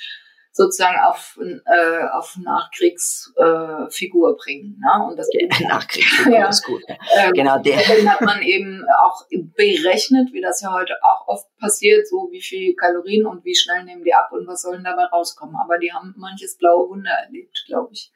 sozusagen 0.57 0.97
auf, 1.05 1.39
äh, 1.39 2.07
auf 2.13 2.35
Nachkriegsfigur 2.37 4.31
äh, 4.31 4.35
bringen. 4.43 4.79
Ne? 4.79 5.05
Und 5.05 5.17
das 5.17 5.29
ja, 5.31 5.47
Nachkriegsfigur 5.67 6.33
ja. 6.33 6.47
ist 6.49 6.65
gut. 6.65 6.81
Ähm, 7.15 7.31
genau, 7.33 7.59
der. 7.59 7.77
Dann 7.77 8.11
hat 8.11 8.21
man 8.21 8.41
eben 8.41 8.83
auch 8.99 9.27
berechnet, 9.29 10.33
wie 10.33 10.41
das 10.41 10.61
ja 10.61 10.73
heute 10.73 10.95
auch 11.03 11.27
oft 11.27 11.45
passiert, 11.59 12.07
so 12.07 12.29
wie 12.31 12.41
viel 12.41 12.75
Kalorien 12.75 13.27
und 13.27 13.45
wie 13.45 13.55
schnell 13.55 13.83
nehmen 13.83 14.03
die 14.03 14.15
ab 14.15 14.29
und 14.31 14.47
was 14.47 14.63
sollen 14.63 14.83
dabei 14.83 15.05
rauskommen. 15.05 15.55
Aber 15.55 15.77
die 15.77 15.93
haben 15.93 16.15
manches 16.17 16.57
blaue 16.57 16.89
Wunder 16.89 17.11
erlebt, 17.11 17.63
glaube 17.67 17.89
ich. 17.93 18.11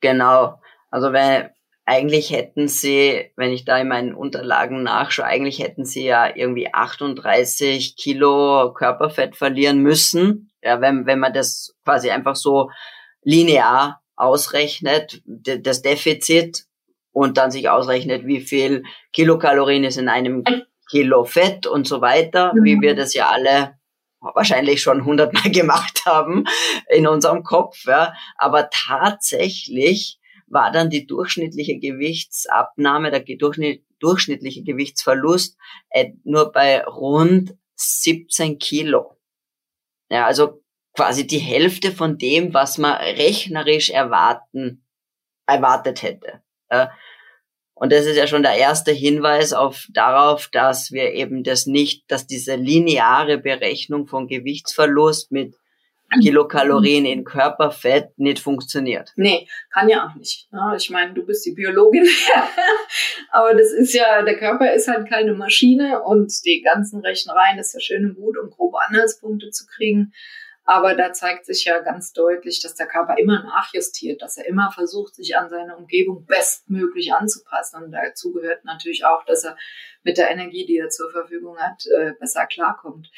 Genau. 0.00 0.60
Also 0.90 1.12
wenn 1.14 1.50
eigentlich 1.84 2.30
hätten 2.30 2.68
sie, 2.68 3.30
wenn 3.36 3.52
ich 3.52 3.64
da 3.64 3.78
in 3.78 3.88
meinen 3.88 4.14
Unterlagen 4.14 4.82
nachschaue, 4.82 5.26
eigentlich 5.26 5.58
hätten 5.58 5.84
sie 5.84 6.04
ja 6.04 6.34
irgendwie 6.34 6.72
38 6.72 7.96
Kilo 7.96 8.72
Körperfett 8.72 9.36
verlieren 9.36 9.80
müssen 9.80 10.52
ja, 10.62 10.80
wenn, 10.80 11.06
wenn 11.06 11.18
man 11.18 11.32
das 11.32 11.74
quasi 11.84 12.10
einfach 12.10 12.36
so 12.36 12.70
linear 13.22 14.00
ausrechnet, 14.16 15.22
das 15.26 15.82
Defizit 15.82 16.64
und 17.10 17.36
dann 17.36 17.50
sich 17.50 17.68
ausrechnet, 17.68 18.26
wie 18.26 18.40
viel 18.40 18.84
Kilokalorien 19.12 19.84
ist 19.84 19.98
in 19.98 20.08
einem 20.08 20.44
Kilo 20.88 21.24
Fett 21.24 21.66
und 21.66 21.86
so 21.86 22.00
weiter, 22.00 22.52
mhm. 22.54 22.64
wie 22.64 22.80
wir 22.80 22.94
das 22.94 23.14
ja 23.14 23.28
alle 23.28 23.74
wahrscheinlich 24.20 24.80
schon 24.80 25.04
hundertmal 25.04 25.42
gemacht 25.52 26.02
haben 26.06 26.44
in 26.88 27.08
unserem 27.08 27.42
Kopf. 27.42 27.84
Ja. 27.84 28.14
Aber 28.36 28.70
tatsächlich 28.70 30.18
war 30.52 30.70
dann 30.70 30.90
die 30.90 31.06
durchschnittliche 31.06 31.78
Gewichtsabnahme, 31.78 33.10
der 33.10 33.24
durchschnittliche 33.98 34.62
Gewichtsverlust 34.62 35.56
äh, 35.90 36.12
nur 36.24 36.52
bei 36.52 36.84
rund 36.84 37.56
17 37.74 38.58
Kilo. 38.58 39.16
Ja, 40.10 40.26
also 40.26 40.62
quasi 40.94 41.26
die 41.26 41.38
Hälfte 41.38 41.90
von 41.90 42.18
dem, 42.18 42.52
was 42.52 42.76
man 42.76 42.96
rechnerisch 42.96 43.90
erwarten, 43.90 44.84
erwartet 45.46 46.02
hätte. 46.02 46.42
Und 47.74 47.92
das 47.92 48.06
ist 48.06 48.16
ja 48.16 48.26
schon 48.26 48.42
der 48.42 48.54
erste 48.54 48.92
Hinweis 48.92 49.52
auf 49.52 49.88
darauf, 49.90 50.48
dass 50.48 50.92
wir 50.92 51.12
eben 51.14 51.42
das 51.42 51.66
nicht, 51.66 52.04
dass 52.10 52.26
diese 52.26 52.56
lineare 52.56 53.38
Berechnung 53.38 54.06
von 54.06 54.28
Gewichtsverlust 54.28 55.32
mit 55.32 55.56
Kilokalorien 56.20 57.04
in 57.04 57.24
Körperfett 57.24 58.18
nicht 58.18 58.40
funktioniert. 58.40 59.12
Nee, 59.16 59.48
kann 59.72 59.88
ja 59.88 60.06
auch 60.06 60.14
nicht. 60.14 60.48
Ich 60.76 60.90
meine, 60.90 61.14
du 61.14 61.24
bist 61.24 61.44
die 61.46 61.52
Biologin, 61.52 62.06
aber 63.30 63.54
das 63.54 63.72
ist 63.72 63.94
ja, 63.94 64.22
der 64.22 64.38
Körper 64.38 64.72
ist 64.72 64.88
halt 64.88 65.08
keine 65.08 65.34
Maschine 65.34 66.02
und 66.02 66.32
die 66.44 66.62
ganzen 66.62 67.00
Rechnereien 67.00 67.58
ist 67.58 67.74
ja 67.74 67.80
schön 67.80 68.04
und 68.04 68.16
gut, 68.16 68.36
um 68.38 68.50
grobe 68.50 68.78
Anhaltspunkte 68.86 69.50
zu 69.50 69.66
kriegen. 69.66 70.12
Aber 70.64 70.94
da 70.94 71.12
zeigt 71.12 71.44
sich 71.46 71.64
ja 71.64 71.80
ganz 71.80 72.12
deutlich, 72.12 72.60
dass 72.60 72.76
der 72.76 72.86
Körper 72.86 73.18
immer 73.18 73.42
nachjustiert, 73.42 74.22
dass 74.22 74.36
er 74.36 74.46
immer 74.46 74.70
versucht, 74.70 75.16
sich 75.16 75.36
an 75.36 75.50
seine 75.50 75.76
Umgebung 75.76 76.24
bestmöglich 76.24 77.12
anzupassen. 77.12 77.82
Und 77.82 77.90
dazu 77.90 78.32
gehört 78.32 78.64
natürlich 78.64 79.04
auch, 79.04 79.24
dass 79.24 79.42
er 79.44 79.56
mit 80.04 80.18
der 80.18 80.30
Energie, 80.30 80.64
die 80.64 80.78
er 80.78 80.88
zur 80.88 81.10
Verfügung 81.10 81.58
hat, 81.58 81.84
äh, 81.86 82.12
besser 82.18 82.46
klarkommt. 82.46 83.10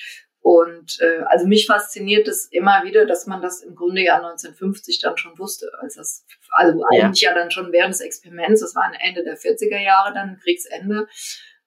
Und 0.45 1.01
äh, 1.01 1.23
also 1.31 1.47
mich 1.47 1.65
fasziniert 1.65 2.29
es 2.29 2.45
immer 2.53 2.85
wieder, 2.85 3.07
dass 3.07 3.27
man 3.27 3.41
das 3.41 3.63
im 3.63 3.75
Grunde 3.75 4.03
ja 4.03 4.17
1950 4.17 5.01
dann 5.01 5.17
schon 5.17 5.39
wusste, 5.39 5.71
als 5.81 5.95
das 5.95 6.27
also 6.51 6.85
ja. 6.93 7.07
eigentlich 7.07 7.23
ja 7.23 7.33
dann 7.33 7.51
schon 7.51 7.73
während 7.73 7.95
des 7.95 8.03
Experiments, 8.03 8.61
das 8.61 8.75
war 8.75 8.85
Ende 9.01 9.25
der 9.25 9.39
40er 9.39 9.83
Jahre 9.83 10.13
dann 10.13 10.39
Kriegsende, 10.43 11.09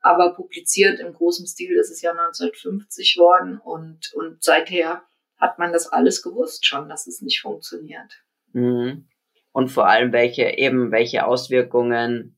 aber 0.02 0.36
publiziert 0.36 1.00
im 1.00 1.12
großen 1.12 1.48
Stil 1.48 1.76
ist 1.76 1.90
es 1.90 2.04
ja 2.04 2.12
1950 2.12 3.18
worden 3.18 3.58
und 3.58 4.14
und 4.14 4.44
seither 4.44 5.02
hat 5.38 5.58
man 5.58 5.74
das 5.74 5.92
alles 5.92 6.22
gewusst 6.22 6.68
schon, 6.68 6.88
dass 6.88 7.08
es 7.08 7.24
nicht 7.24 7.42
funktioniert. 7.42 8.22
Mhm. 8.54 9.08
Und 9.54 9.70
vor 9.70 9.88
allem 9.88 10.14
welche 10.14 10.56
eben 10.56 10.92
welche 10.92 11.26
Auswirkungen 11.26 12.37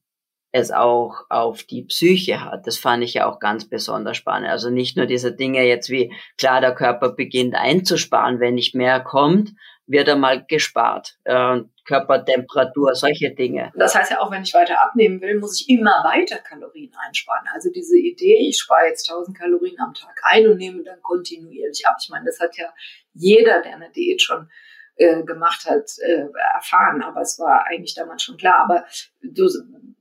es 0.51 0.72
auch 0.72 1.25
auf 1.29 1.63
die 1.63 1.84
Psyche 1.84 2.44
hat. 2.44 2.65
Das 2.65 2.77
fand 2.77 3.03
ich 3.03 3.13
ja 3.15 3.29
auch 3.29 3.39
ganz 3.39 3.70
besonders 3.70 4.18
spannend. 4.18 4.50
Also 4.50 4.70
nicht 4.70 4.98
nur 4.98 5.06
diese 5.06 5.32
Dinge 5.32 5.63
jetzt 5.63 5.89
wie, 5.89 6.13
klar, 6.38 6.60
der 6.62 6.74
Körper 6.74 7.10
beginnt 7.10 7.56
einzusparen, 7.56 8.39
wenn 8.39 8.56
nicht 8.56 8.74
mehr 8.74 9.00
kommt, 9.00 9.51
wird 9.86 10.08
er 10.08 10.15
mal 10.15 10.46
gespart. 10.48 11.18
Äh, 11.24 11.62
Körpertemperatur, 11.86 12.94
solche 12.94 13.32
Dinge. 13.34 13.72
Das 13.75 13.96
heißt 13.96 14.12
ja 14.12 14.22
auch, 14.22 14.29
wenn 14.29 14.44
ich 14.44 14.53
weiter 14.53 14.79
abnehmen 14.84 15.22
will, 15.22 15.39
muss 15.39 15.60
ich 15.60 15.70
immer 15.70 16.03
weiter 16.03 16.38
Kalorien 16.38 16.91
einsparen. 17.08 17.48
Also 17.53 17.72
diese 17.72 17.98
Idee, 17.98 18.48
ich 18.48 18.60
spare 18.60 18.88
jetzt 18.88 19.10
1000 19.10 19.36
Kalorien 19.36 19.79
am 19.79 19.96
Tag 19.96 20.22
ein 20.24 20.48
und 20.48 20.58
nehme 20.58 20.84
dann 20.84 21.01
kontinuierlich 21.01 21.88
ab. 21.88 21.96
Ich 22.01 22.10
meine, 22.10 22.25
das 22.25 22.39
hat 22.39 22.56
ja 22.58 22.72
jeder, 23.13 23.63
der 23.63 23.75
eine 23.75 23.89
Diät 23.89 24.22
schon 24.22 24.50
äh, 24.98 25.24
gemacht 25.24 25.65
hat, 25.65 25.89
äh, 26.06 26.27
erfahren. 26.53 27.01
Aber 27.01 27.22
es 27.22 27.39
war 27.39 27.65
eigentlich 27.65 27.96
damals 27.96 28.22
schon 28.22 28.38
klar. 28.38 28.63
Aber 28.63 28.86
du 29.24 29.48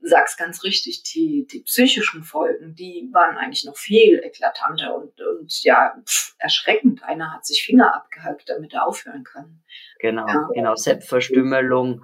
sagst 0.01 0.37
ganz 0.37 0.63
richtig, 0.63 1.03
die, 1.03 1.47
die 1.47 1.61
psychischen 1.61 2.23
Folgen, 2.23 2.75
die 2.75 3.09
waren 3.11 3.37
eigentlich 3.37 3.65
noch 3.65 3.77
viel 3.77 4.21
eklatanter 4.23 4.95
und, 4.95 5.19
und 5.21 5.63
ja, 5.63 5.93
pff, 6.05 6.35
erschreckend. 6.39 7.03
Einer 7.03 7.33
hat 7.33 7.45
sich 7.45 7.63
Finger 7.63 7.95
abgehackt, 7.95 8.49
damit 8.49 8.73
er 8.73 8.87
aufhören 8.87 9.23
kann. 9.23 9.61
Genau, 9.99 10.27
ja. 10.27 10.47
genau, 10.53 10.75
Selbstverstümmelung. 10.75 12.03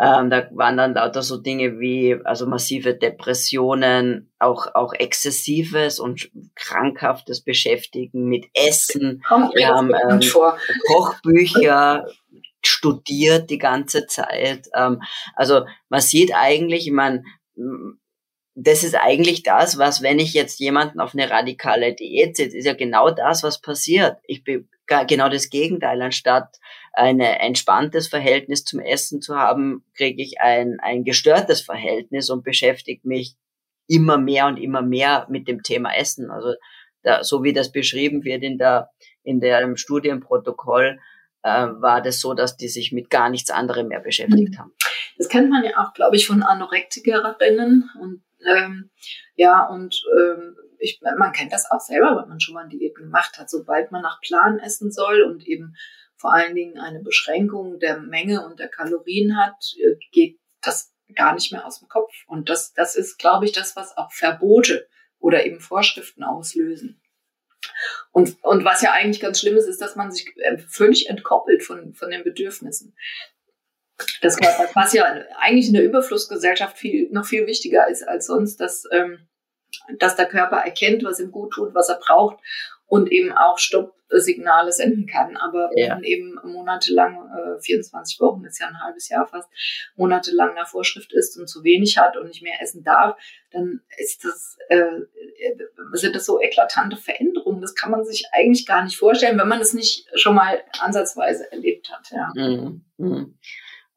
Ähm, 0.00 0.30
da 0.30 0.48
waren 0.52 0.78
dann 0.78 0.94
lauter 0.94 1.22
so 1.22 1.36
Dinge 1.36 1.78
wie 1.78 2.18
also 2.24 2.46
massive 2.46 2.94
Depressionen, 2.94 4.32
auch 4.38 4.74
auch 4.74 4.94
exzessives 4.94 6.00
und 6.00 6.30
krankhaftes 6.54 7.42
Beschäftigen 7.42 8.24
mit 8.24 8.46
Essen. 8.54 9.22
Wir 9.54 9.68
haben 9.68 9.92
ähm, 9.92 10.20
Kochbücher 10.86 12.06
studiert 12.64 13.50
die 13.50 13.58
ganze 13.58 14.06
Zeit. 14.06 14.68
Ähm, 14.74 15.02
also 15.34 15.66
man 15.88 16.00
sieht 16.00 16.32
eigentlich, 16.34 16.86
ich 16.86 16.92
meine, 16.92 17.22
das 18.54 18.84
ist 18.84 18.94
eigentlich 18.94 19.42
das, 19.42 19.78
was, 19.78 20.02
wenn 20.02 20.18
ich 20.18 20.34
jetzt 20.34 20.60
jemanden 20.60 21.00
auf 21.00 21.14
eine 21.14 21.30
radikale 21.30 21.94
Diät 21.94 22.36
setze, 22.36 22.56
ist 22.56 22.66
ja 22.66 22.74
genau 22.74 23.10
das, 23.10 23.42
was 23.42 23.60
passiert. 23.60 24.18
Ich 24.24 24.44
bin 24.44 24.68
genau 25.06 25.28
das 25.28 25.48
Gegenteil. 25.48 26.02
Anstatt 26.02 26.58
ein 26.92 27.20
entspanntes 27.20 28.08
Verhältnis 28.08 28.64
zum 28.64 28.80
Essen 28.80 29.22
zu 29.22 29.36
haben, 29.36 29.84
kriege 29.96 30.22
ich 30.22 30.40
ein, 30.40 30.78
ein 30.80 31.04
gestörtes 31.04 31.62
Verhältnis 31.62 32.28
und 32.28 32.44
beschäftige 32.44 33.06
mich 33.08 33.36
immer 33.88 34.18
mehr 34.18 34.46
und 34.46 34.58
immer 34.58 34.82
mehr 34.82 35.26
mit 35.30 35.48
dem 35.48 35.62
Thema 35.62 35.94
Essen. 35.94 36.30
Also 36.30 36.54
da, 37.02 37.24
so 37.24 37.42
wie 37.42 37.52
das 37.52 37.72
beschrieben 37.72 38.24
wird 38.24 38.42
in 38.42 38.58
der 38.58 38.90
in 39.24 39.40
der 39.40 39.76
Studienprotokoll, 39.76 41.00
war 41.48 42.02
das 42.02 42.20
so, 42.20 42.34
dass 42.34 42.56
die 42.56 42.68
sich 42.68 42.92
mit 42.92 43.10
gar 43.10 43.30
nichts 43.30 43.50
anderem 43.50 43.88
mehr 43.88 44.00
beschäftigt 44.00 44.54
mhm. 44.54 44.58
haben. 44.58 44.72
Das 45.18 45.28
kennt 45.28 45.50
man 45.50 45.64
ja 45.64 45.76
auch, 45.76 45.92
glaube 45.92 46.16
ich, 46.16 46.26
von 46.26 46.42
Anorektikerinnen 46.42 47.90
und 48.00 48.22
ähm, 48.46 48.90
ja 49.36 49.66
und 49.66 50.02
ähm, 50.18 50.56
ich, 50.78 51.00
man 51.16 51.32
kennt 51.32 51.52
das 51.52 51.70
auch 51.70 51.80
selber, 51.80 52.20
wenn 52.20 52.28
man 52.28 52.40
schon 52.40 52.54
mal 52.54 52.68
Diäten 52.68 53.04
gemacht 53.04 53.38
hat. 53.38 53.48
Sobald 53.48 53.92
man 53.92 54.02
nach 54.02 54.20
Plan 54.20 54.58
essen 54.58 54.90
soll 54.90 55.22
und 55.22 55.46
eben 55.46 55.74
vor 56.16 56.32
allen 56.32 56.54
Dingen 56.54 56.78
eine 56.78 57.00
Beschränkung 57.00 57.78
der 57.78 57.98
Menge 57.98 58.44
und 58.44 58.58
der 58.58 58.68
Kalorien 58.68 59.36
hat, 59.36 59.56
äh, 59.78 59.96
geht 60.12 60.38
das 60.60 60.92
gar 61.14 61.34
nicht 61.34 61.52
mehr 61.52 61.66
aus 61.66 61.80
dem 61.80 61.88
Kopf. 61.88 62.12
Und 62.26 62.48
das, 62.48 62.72
das 62.72 62.96
ist, 62.96 63.18
glaube 63.18 63.44
ich, 63.44 63.52
das, 63.52 63.76
was 63.76 63.96
auch 63.96 64.12
Verbote 64.12 64.88
oder 65.18 65.44
eben 65.44 65.60
Vorschriften 65.60 66.24
auslösen. 66.24 67.01
Und, 68.12 68.36
und 68.42 68.64
was 68.64 68.82
ja 68.82 68.92
eigentlich 68.92 69.20
ganz 69.20 69.40
schlimm 69.40 69.56
ist, 69.56 69.66
ist, 69.66 69.80
dass 69.80 69.96
man 69.96 70.10
sich 70.10 70.36
äh, 70.36 70.58
völlig 70.58 71.08
entkoppelt 71.08 71.62
von, 71.62 71.94
von 71.94 72.10
den 72.10 72.24
Bedürfnissen. 72.24 72.94
Körpers, 74.36 74.74
was 74.74 74.92
ja 74.92 75.04
eigentlich 75.38 75.68
in 75.68 75.74
der 75.74 75.84
Überflussgesellschaft 75.84 76.76
viel, 76.76 77.08
noch 77.10 77.24
viel 77.24 77.46
wichtiger 77.46 77.88
ist 77.88 78.02
als 78.06 78.26
sonst, 78.26 78.60
dass, 78.60 78.84
ähm, 78.90 79.28
dass 79.98 80.16
der 80.16 80.26
Körper 80.26 80.56
erkennt, 80.56 81.04
was 81.04 81.20
ihm 81.20 81.30
gut 81.30 81.52
tut, 81.52 81.74
was 81.74 81.88
er 81.88 82.00
braucht 82.00 82.38
und 82.86 83.10
eben 83.10 83.32
auch 83.32 83.58
Stoppsignale 84.12 84.72
senden 84.72 85.06
kann. 85.06 85.36
Aber 85.36 85.70
wenn 85.74 85.84
ja. 85.84 85.94
man 85.94 86.04
eben 86.04 86.38
monatelang, 86.44 87.28
äh, 87.56 87.60
24 87.60 88.20
Wochen, 88.20 88.44
ist 88.44 88.60
ja 88.60 88.68
ein 88.68 88.80
halbes 88.82 89.08
Jahr 89.08 89.26
fast, 89.26 89.48
monatelang 89.96 90.54
der 90.54 90.66
Vorschrift 90.66 91.12
ist 91.12 91.38
und 91.38 91.48
zu 91.48 91.64
wenig 91.64 91.98
hat 91.98 92.16
und 92.16 92.28
nicht 92.28 92.42
mehr 92.42 92.60
essen 92.60 92.84
darf, 92.84 93.16
dann 93.50 93.80
ist 93.98 94.24
das, 94.24 94.56
äh, 94.68 95.00
sind 95.92 96.14
das 96.14 96.24
so 96.24 96.40
eklatante 96.40 96.96
Veränderungen. 96.96 97.60
Das 97.60 97.74
kann 97.74 97.90
man 97.90 98.04
sich 98.04 98.24
eigentlich 98.32 98.66
gar 98.66 98.84
nicht 98.84 98.96
vorstellen, 98.96 99.38
wenn 99.38 99.48
man 99.48 99.60
es 99.60 99.74
nicht 99.74 100.06
schon 100.14 100.34
mal 100.34 100.62
ansatzweise 100.80 101.50
erlebt 101.52 101.90
hat. 101.90 102.10
Ja. 102.10 102.30
Mhm. 102.34 102.84
Mhm. 102.96 103.38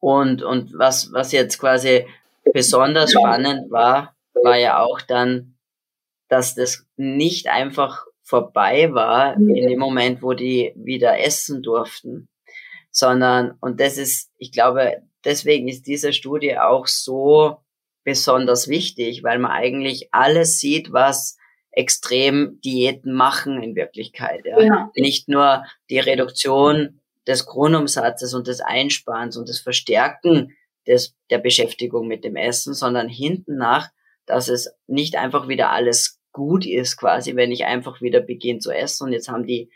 Und, 0.00 0.42
und 0.42 0.72
was, 0.76 1.12
was 1.12 1.32
jetzt 1.32 1.58
quasi 1.58 2.06
besonders 2.52 3.12
spannend 3.12 3.70
war, 3.70 4.14
war 4.42 4.56
ja 4.56 4.78
auch 4.78 5.00
dann, 5.00 5.56
dass 6.28 6.54
das 6.54 6.86
nicht 6.96 7.48
einfach 7.48 8.05
vorbei 8.26 8.92
war 8.92 9.38
mhm. 9.38 9.54
in 9.54 9.68
dem 9.68 9.78
Moment, 9.78 10.20
wo 10.22 10.34
die 10.34 10.72
wieder 10.74 11.20
essen 11.20 11.62
durften, 11.62 12.28
sondern, 12.90 13.56
und 13.60 13.80
das 13.80 13.98
ist, 13.98 14.30
ich 14.36 14.50
glaube, 14.50 15.02
deswegen 15.24 15.68
ist 15.68 15.86
diese 15.86 16.12
Studie 16.12 16.58
auch 16.58 16.86
so 16.88 17.58
besonders 18.02 18.68
wichtig, 18.68 19.22
weil 19.22 19.38
man 19.38 19.52
eigentlich 19.52 20.08
alles 20.12 20.58
sieht, 20.58 20.92
was 20.92 21.36
extrem 21.70 22.60
Diäten 22.64 23.12
machen 23.12 23.62
in 23.62 23.76
Wirklichkeit. 23.76 24.44
Ja. 24.44 24.60
ja. 24.60 24.90
Nicht 24.96 25.28
nur 25.28 25.64
die 25.90 25.98
Reduktion 25.98 27.00
des 27.26 27.46
Grundumsatzes 27.46 28.34
und 28.34 28.46
des 28.46 28.60
Einsparens 28.60 29.36
und 29.36 29.48
des 29.48 29.60
Verstärken 29.60 30.56
des, 30.86 31.14
der 31.30 31.38
Beschäftigung 31.38 32.08
mit 32.08 32.24
dem 32.24 32.36
Essen, 32.36 32.74
sondern 32.74 33.08
hinten 33.08 33.56
nach, 33.56 33.90
dass 34.24 34.48
es 34.48 34.72
nicht 34.86 35.16
einfach 35.16 35.48
wieder 35.48 35.70
alles 35.70 36.15
gut 36.36 36.66
ist, 36.66 36.98
quasi, 36.98 37.34
wenn 37.34 37.50
ich 37.50 37.64
einfach 37.64 38.02
wieder 38.02 38.20
beginne 38.20 38.58
zu 38.58 38.70
essen. 38.70 39.04
Und 39.04 39.12
jetzt 39.14 39.30
haben 39.30 39.46
die 39.46 39.70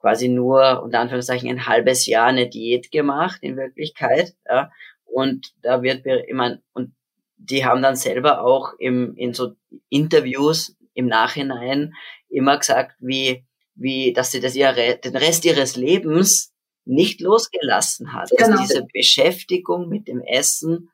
quasi 0.00 0.28
nur, 0.28 0.82
unter 0.82 1.00
Anführungszeichen, 1.00 1.48
ein 1.48 1.66
halbes 1.66 2.06
Jahr 2.06 2.26
eine 2.26 2.46
Diät 2.46 2.90
gemacht, 2.90 3.38
in 3.40 3.56
Wirklichkeit. 3.56 4.34
Ja. 4.46 4.70
Und 5.06 5.54
da 5.62 5.82
wird, 5.82 6.04
ich 6.04 6.34
meine, 6.34 6.62
und 6.74 6.94
die 7.38 7.64
haben 7.64 7.80
dann 7.80 7.96
selber 7.96 8.44
auch 8.44 8.74
im, 8.78 9.16
in 9.16 9.32
so 9.32 9.52
Interviews 9.88 10.76
im 10.92 11.06
Nachhinein 11.06 11.94
immer 12.28 12.58
gesagt, 12.58 12.96
wie, 13.00 13.46
wie, 13.74 14.12
dass 14.12 14.30
sie 14.30 14.40
das 14.40 14.54
ihre, 14.54 14.98
den 14.98 15.16
Rest 15.16 15.46
ihres 15.46 15.74
Lebens 15.74 16.52
nicht 16.84 17.22
losgelassen 17.22 18.12
hat. 18.12 18.28
Genau. 18.36 18.58
Dass 18.58 18.60
diese 18.68 18.86
Beschäftigung 18.92 19.88
mit 19.88 20.06
dem 20.06 20.20
Essen 20.20 20.90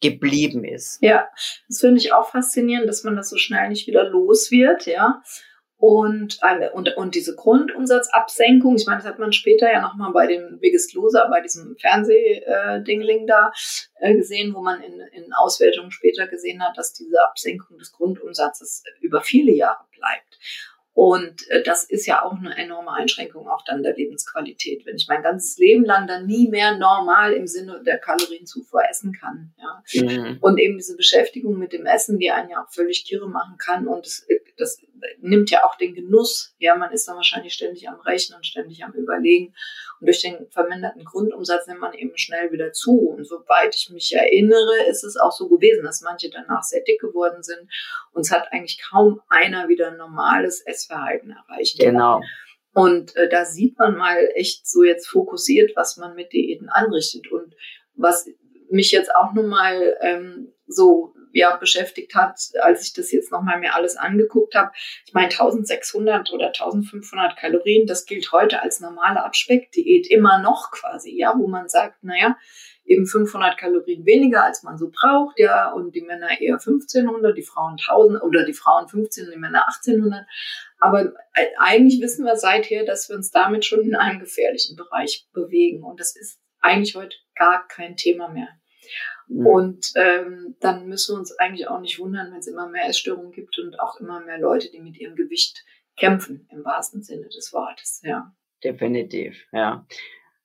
geblieben 0.00 0.64
ist. 0.64 1.02
Ja, 1.02 1.28
das 1.68 1.80
finde 1.80 1.98
ich 1.98 2.12
auch 2.12 2.30
faszinierend, 2.30 2.88
dass 2.88 3.04
man 3.04 3.16
das 3.16 3.30
so 3.30 3.36
schnell 3.36 3.68
nicht 3.68 3.86
wieder 3.86 4.04
los 4.04 4.50
wird, 4.50 4.86
ja. 4.86 5.22
Und, 5.78 6.40
und, 6.72 6.96
und 6.96 7.14
diese 7.14 7.34
Grundumsatzabsenkung, 7.34 8.76
ich 8.76 8.86
meine, 8.86 8.98
das 8.98 9.06
hat 9.06 9.18
man 9.18 9.32
später 9.32 9.70
ja 9.70 9.82
nochmal 9.82 10.10
bei 10.12 10.26
dem 10.26 10.58
Biggest 10.58 10.94
Loser, 10.94 11.28
bei 11.30 11.42
diesem 11.42 11.76
Fernsehdingling 11.76 13.24
äh, 13.24 13.26
da 13.26 13.52
äh, 14.00 14.14
gesehen, 14.14 14.54
wo 14.54 14.62
man 14.62 14.80
in, 14.80 15.00
in 15.12 15.32
Auswertungen 15.34 15.90
später 15.90 16.28
gesehen 16.28 16.62
hat, 16.62 16.78
dass 16.78 16.94
diese 16.94 17.22
Absenkung 17.22 17.76
des 17.76 17.92
Grundumsatzes 17.92 18.84
über 19.02 19.20
viele 19.20 19.52
Jahre 19.52 19.84
bleibt. 19.94 20.38
Und 20.96 21.46
äh, 21.50 21.62
das 21.62 21.84
ist 21.84 22.06
ja 22.06 22.24
auch 22.24 22.38
eine 22.38 22.56
enorme 22.56 22.90
Einschränkung 22.90 23.46
auch 23.48 23.62
dann 23.66 23.82
der 23.82 23.94
Lebensqualität, 23.94 24.86
wenn 24.86 24.96
ich 24.96 25.06
mein 25.08 25.22
ganzes 25.22 25.58
Leben 25.58 25.84
lang 25.84 26.06
dann 26.06 26.24
nie 26.24 26.48
mehr 26.48 26.78
normal 26.78 27.34
im 27.34 27.46
Sinne 27.46 27.82
der 27.84 27.98
Kalorienzufuhr 27.98 28.80
essen 28.88 29.12
kann. 29.12 29.52
Ja. 29.58 30.02
Mhm. 30.02 30.38
Und 30.40 30.58
eben 30.58 30.78
diese 30.78 30.96
Beschäftigung 30.96 31.58
mit 31.58 31.74
dem 31.74 31.84
Essen, 31.84 32.18
die 32.18 32.30
einen 32.30 32.48
ja 32.48 32.64
auch 32.64 32.72
völlig 32.72 33.04
kirre 33.04 33.28
machen 33.28 33.58
kann. 33.58 33.86
Und 33.86 34.06
das, 34.06 34.26
das 34.56 34.80
nimmt 35.20 35.50
ja 35.50 35.64
auch 35.64 35.76
den 35.76 35.94
Genuss. 35.94 36.54
Ja, 36.58 36.74
man 36.74 36.92
ist 36.92 37.08
dann 37.08 37.16
wahrscheinlich 37.16 37.54
ständig 37.54 37.88
am 37.88 38.00
Rechnen 38.00 38.36
und 38.36 38.46
ständig 38.46 38.84
am 38.84 38.92
Überlegen. 38.92 39.54
Und 40.00 40.06
durch 40.06 40.20
den 40.20 40.48
verminderten 40.50 41.04
Grundumsatz 41.04 41.66
nimmt 41.66 41.80
man 41.80 41.94
eben 41.94 42.16
schnell 42.16 42.52
wieder 42.52 42.72
zu. 42.72 42.98
Und 42.98 43.24
soweit 43.24 43.74
ich 43.74 43.90
mich 43.90 44.14
erinnere, 44.14 44.84
ist 44.88 45.04
es 45.04 45.16
auch 45.16 45.32
so 45.32 45.48
gewesen, 45.48 45.84
dass 45.84 46.02
manche 46.02 46.30
danach 46.30 46.62
sehr 46.62 46.82
dick 46.82 47.00
geworden 47.00 47.42
sind. 47.42 47.70
Und 48.12 48.22
es 48.22 48.30
hat 48.30 48.52
eigentlich 48.52 48.80
kaum 48.82 49.20
einer 49.28 49.68
wieder 49.68 49.88
ein 49.88 49.96
normales 49.96 50.60
Essverhalten 50.60 51.30
erreicht. 51.30 51.78
Genau. 51.78 52.20
Und 52.74 53.16
äh, 53.16 53.28
da 53.28 53.46
sieht 53.46 53.78
man 53.78 53.96
mal 53.96 54.28
echt 54.34 54.66
so 54.66 54.84
jetzt 54.84 55.08
fokussiert, 55.08 55.72
was 55.76 55.96
man 55.96 56.14
mit 56.14 56.32
Diäten 56.32 56.68
anrichtet. 56.68 57.32
Und 57.32 57.54
was 57.94 58.28
mich 58.70 58.90
jetzt 58.90 59.14
auch 59.14 59.32
nun 59.32 59.46
mal 59.46 59.96
ähm, 60.02 60.52
so 60.66 61.14
ja, 61.36 61.54
beschäftigt 61.56 62.14
hat, 62.14 62.40
als 62.62 62.82
ich 62.82 62.94
das 62.94 63.12
jetzt 63.12 63.30
nochmal 63.30 63.60
mir 63.60 63.74
alles 63.74 63.96
angeguckt 63.96 64.54
habe. 64.54 64.72
Ich 65.04 65.12
meine, 65.12 65.28
1600 65.28 66.32
oder 66.32 66.46
1500 66.46 67.36
Kalorien, 67.36 67.86
das 67.86 68.06
gilt 68.06 68.32
heute 68.32 68.62
als 68.62 68.80
normale 68.80 69.22
Abspeckdiät 69.22 70.06
immer 70.10 70.40
noch 70.40 70.70
quasi, 70.70 71.14
ja, 71.14 71.34
wo 71.36 71.46
man 71.46 71.68
sagt, 71.68 72.02
naja, 72.02 72.38
eben 72.86 73.06
500 73.06 73.58
Kalorien 73.58 74.06
weniger, 74.06 74.44
als 74.44 74.62
man 74.62 74.78
so 74.78 74.90
braucht, 74.90 75.38
ja, 75.38 75.70
und 75.72 75.94
die 75.94 76.00
Männer 76.00 76.40
eher 76.40 76.54
1500, 76.54 77.36
die 77.36 77.42
Frauen 77.42 77.72
1000 77.72 78.22
oder 78.22 78.44
die 78.46 78.54
Frauen 78.54 78.88
15 78.88 79.26
und 79.26 79.34
die 79.34 79.38
Männer 79.38 79.66
1800. 79.68 80.24
Aber 80.78 81.12
äh, 81.34 81.48
eigentlich 81.58 82.00
wissen 82.00 82.24
wir 82.24 82.36
seither, 82.36 82.86
dass 82.86 83.10
wir 83.10 83.16
uns 83.16 83.30
damit 83.30 83.66
schon 83.66 83.82
in 83.82 83.94
einem 83.94 84.20
gefährlichen 84.20 84.74
Bereich 84.76 85.28
bewegen. 85.34 85.82
Und 85.82 86.00
das 86.00 86.16
ist 86.16 86.40
eigentlich 86.60 86.94
heute 86.94 87.16
gar 87.34 87.68
kein 87.68 87.96
Thema 87.96 88.28
mehr. 88.28 88.48
Mhm. 89.28 89.46
Und 89.46 89.92
ähm, 89.96 90.56
dann 90.60 90.86
müssen 90.88 91.14
wir 91.14 91.18
uns 91.18 91.32
eigentlich 91.38 91.68
auch 91.68 91.80
nicht 91.80 91.98
wundern, 91.98 92.32
wenn 92.32 92.38
es 92.38 92.46
immer 92.46 92.68
mehr 92.68 92.88
Essstörungen 92.88 93.32
gibt 93.32 93.58
und 93.58 93.80
auch 93.80 94.00
immer 94.00 94.20
mehr 94.20 94.38
Leute, 94.38 94.70
die 94.70 94.80
mit 94.80 94.96
ihrem 94.98 95.16
Gewicht 95.16 95.64
kämpfen, 95.96 96.46
im 96.50 96.64
wahrsten 96.64 97.02
Sinne 97.02 97.28
des 97.28 97.52
Wortes, 97.52 98.00
ja. 98.04 98.34
Definitiv, 98.62 99.46
ja. 99.52 99.86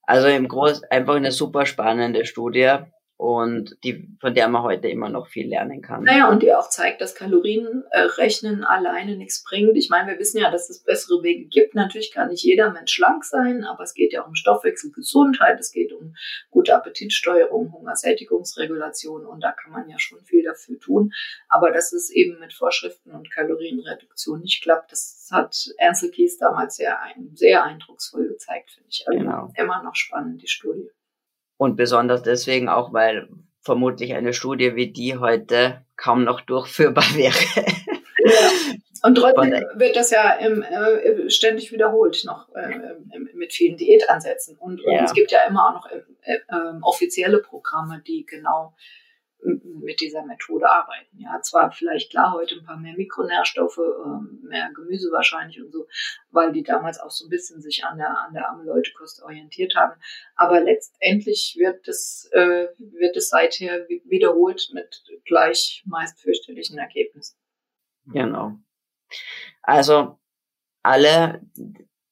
Also 0.04 0.28
im 0.28 0.48
Groß 0.48 0.84
einfach 0.84 1.16
eine 1.16 1.32
super 1.32 1.66
spannende 1.66 2.26
Studie 2.26 2.78
und 3.22 3.78
die, 3.84 4.10
von 4.20 4.34
der 4.34 4.48
man 4.48 4.64
heute 4.64 4.88
immer 4.88 5.08
noch 5.08 5.28
viel 5.28 5.48
lernen 5.48 5.84
kann. 5.84 6.06
Naja, 6.06 6.28
und 6.32 6.42
die 6.42 6.56
auch 6.56 6.70
zeigt, 6.70 7.02
dass 7.02 7.14
Kalorienrechnen 7.14 8.64
äh, 8.64 8.66
alleine 8.66 9.16
nichts 9.16 9.44
bringt. 9.44 9.78
Ich 9.78 9.92
meine, 9.92 10.10
wir 10.10 10.18
wissen 10.18 10.40
ja, 10.40 10.50
dass 10.50 10.72
es 10.72 10.84
bessere 10.84 11.22
Wege 11.22 11.46
gibt. 11.46 11.76
Natürlich 11.76 12.12
kann 12.12 12.30
nicht 12.30 12.44
jeder 12.44 12.72
Mensch 12.72 12.94
schlank 12.94 13.24
sein, 13.24 13.64
aber 13.64 13.84
es 13.84 13.94
geht 13.94 14.12
ja 14.12 14.24
um 14.24 14.34
Stoffwechselgesundheit, 14.34 15.60
es 15.60 15.72
geht 15.72 15.94
um 15.94 16.16
gute 16.50 16.74
Appetitsteuerung, 16.74 17.72
Hungersättigungsregulation 17.72 19.28
und 19.28 19.42
da 19.42 19.52
kann 19.52 19.72
man 19.72 19.88
ja 19.88 20.00
schon 20.00 20.20
viel 20.26 20.42
dafür 20.42 20.80
tun. 20.80 21.14
Aber 21.48 21.70
dass 21.70 21.94
es 21.94 22.10
eben 22.10 22.40
mit 22.40 22.54
Vorschriften 22.54 23.12
und 23.12 23.30
Kalorienreduktion 23.30 24.42
nicht 24.42 24.64
klappt, 24.64 24.92
das 24.92 25.30
hat 25.32 25.70
Ernst 25.78 26.12
Kies 26.12 26.40
damals 26.40 26.78
sehr, 26.78 26.98
sehr 27.36 27.64
eindrucksvoll 27.64 28.30
gezeigt, 28.30 28.72
finde 28.72 28.90
ich. 28.90 29.08
Also 29.08 29.20
genau. 29.20 29.54
immer 29.56 29.84
noch 29.84 29.94
spannend, 29.94 30.42
die 30.42 30.48
Studie. 30.48 30.90
Und 31.62 31.76
besonders 31.76 32.24
deswegen 32.24 32.70
auch, 32.70 32.92
weil 32.92 33.30
vermutlich 33.62 34.16
eine 34.16 34.34
Studie 34.34 34.76
wie 34.76 34.92
die 34.92 35.20
heute 35.20 35.86
kaum 35.96 36.24
noch 36.24 36.42
durchführbar 36.42 37.04
wäre. 37.14 37.36
Ja. 38.24 38.50
Und 39.04 39.14
trotzdem 39.14 39.52
wird 39.76 39.96
das 39.96 40.10
ja 40.10 40.32
im, 40.38 40.64
äh, 40.64 41.30
ständig 41.30 41.72
wiederholt 41.72 42.24
noch 42.26 42.50
äh, 42.56 42.80
mit 43.36 43.54
vielen 43.54 43.78
Diätansätzen. 43.78 44.58
Und, 44.58 44.84
und 44.84 44.92
ja. 44.92 45.04
es 45.04 45.14
gibt 45.14 45.32
ja 45.32 45.42
immer 45.48 45.68
auch 45.68 45.74
noch 45.74 45.92
äh, 45.92 46.34
äh 46.34 46.80
offizielle 46.82 47.38
Programme, 47.38 48.02
die 48.08 48.26
genau 48.26 48.74
mit 49.44 50.00
dieser 50.02 50.24
Methode 50.24 50.70
arbeiten. 50.70 51.18
Ja, 51.18 51.42
zwar 51.42 51.72
vielleicht 51.72 52.12
klar 52.12 52.34
heute 52.34 52.56
ein 52.56 52.66
paar 52.66 52.78
mehr 52.78 52.96
Mikronährstoffe, 52.96 53.80
ähm, 54.06 54.40
mehr 54.44 54.72
Gemüse 54.74 55.12
wahrscheinlich 55.12 55.62
und 55.62 55.72
so, 55.72 55.88
weil 56.30 56.52
die 56.52 56.64
damals 56.64 57.00
auch 57.00 57.10
so 57.10 57.26
ein 57.26 57.30
bisschen 57.30 57.62
sich 57.62 57.84
an 57.84 57.98
der 57.98 58.18
an 58.18 58.34
der 58.34 58.50
Amyloidkost 58.50 59.24
orientiert 59.24 59.76
haben. 59.76 60.00
Aber 60.36 60.62
letztendlich 60.62 61.56
wird 61.58 61.88
es 61.88 62.30
äh, 62.34 62.68
wird 62.78 63.18
es 63.18 63.30
seither 63.30 63.88
wiederholt 64.06 64.70
mit 64.74 65.04
gleich 65.26 65.84
meist 65.86 66.22
fürchterlichen 66.22 66.78
Ergebnissen. 66.78 67.38
Genau. 68.06 68.58
Also 69.62 70.20
alle 70.84 71.42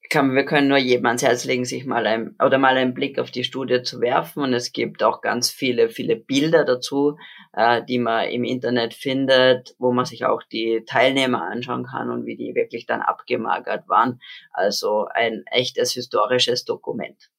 kann, 0.09 0.33
wir 0.33 0.43
können 0.43 0.67
nur 0.67 0.77
jedem 0.77 1.05
ans 1.05 1.21
Herz 1.21 1.45
legen, 1.45 1.65
sich 1.65 1.85
mal 1.85 2.07
ein, 2.07 2.35
oder 2.43 2.57
mal 2.57 2.75
einen 2.75 2.93
Blick 2.93 3.19
auf 3.19 3.31
die 3.31 3.43
Studie 3.43 3.83
zu 3.83 4.01
werfen. 4.01 4.41
Und 4.43 4.53
es 4.53 4.71
gibt 4.73 5.03
auch 5.03 5.21
ganz 5.21 5.51
viele, 5.51 5.89
viele 5.89 6.15
Bilder 6.15 6.65
dazu, 6.65 7.17
äh, 7.53 7.83
die 7.85 7.99
man 7.99 8.27
im 8.29 8.43
Internet 8.43 8.93
findet, 8.93 9.75
wo 9.77 9.91
man 9.91 10.05
sich 10.05 10.25
auch 10.25 10.41
die 10.43 10.83
Teilnehmer 10.85 11.43
anschauen 11.43 11.85
kann 11.85 12.09
und 12.09 12.25
wie 12.25 12.35
die 12.35 12.55
wirklich 12.55 12.87
dann 12.87 13.01
abgemagert 13.01 13.87
waren. 13.87 14.19
Also 14.51 15.07
ein 15.13 15.43
echtes 15.51 15.93
historisches 15.93 16.65
Dokument. 16.65 17.29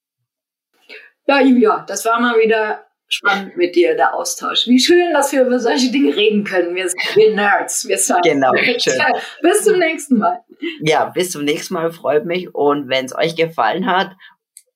Ja, 1.26 1.40
Julia, 1.40 1.84
das 1.86 2.04
war 2.04 2.20
mal 2.20 2.38
wieder 2.38 2.86
spannend 3.10 3.56
mit 3.56 3.74
dir, 3.74 3.94
der 3.96 4.14
Austausch. 4.14 4.66
Wie 4.66 4.78
schön, 4.78 5.12
dass 5.12 5.32
wir 5.32 5.42
über 5.42 5.58
solche 5.58 5.90
Dinge 5.90 6.14
reden 6.16 6.44
können. 6.44 6.74
Wir, 6.74 6.86
wir 6.86 7.34
Nerds, 7.34 7.86
wir 7.86 7.98
sind 7.98 8.22
Genau, 8.22 8.52
schön. 8.78 8.94
Bis 9.42 9.64
zum 9.64 9.78
nächsten 9.78 10.18
Mal. 10.18 10.40
Ja, 10.80 11.06
bis 11.06 11.32
zum 11.32 11.44
nächsten 11.44 11.74
Mal, 11.74 11.92
freut 11.92 12.24
mich. 12.24 12.54
Und 12.54 12.88
wenn 12.88 13.04
es 13.04 13.14
euch 13.14 13.36
gefallen 13.36 13.86
hat, 13.86 14.12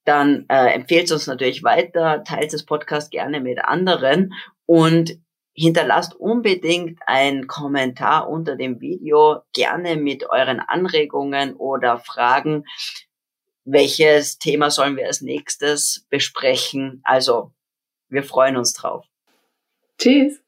dann 0.04 0.44
äh, 0.48 0.74
empfehlt 0.74 1.04
es 1.04 1.12
uns 1.12 1.26
natürlich 1.26 1.62
weiter, 1.62 2.24
teilt 2.24 2.52
das 2.52 2.64
Podcast 2.64 3.10
gerne 3.10 3.40
mit 3.40 3.64
anderen 3.64 4.34
und 4.66 5.18
hinterlasst 5.54 6.14
unbedingt 6.16 6.98
einen 7.06 7.46
Kommentar 7.46 8.28
unter 8.28 8.56
dem 8.56 8.80
Video, 8.80 9.42
gerne 9.52 9.96
mit 9.96 10.28
euren 10.28 10.60
Anregungen 10.60 11.54
oder 11.54 11.98
Fragen. 11.98 12.64
Welches 13.64 14.38
Thema 14.38 14.70
sollen 14.70 14.96
wir 14.96 15.06
als 15.06 15.22
nächstes 15.22 16.06
besprechen? 16.10 17.00
Also 17.04 17.52
wir 18.08 18.22
freuen 18.22 18.56
uns 18.56 18.72
drauf. 18.72 19.06
Tschüss. 19.98 20.43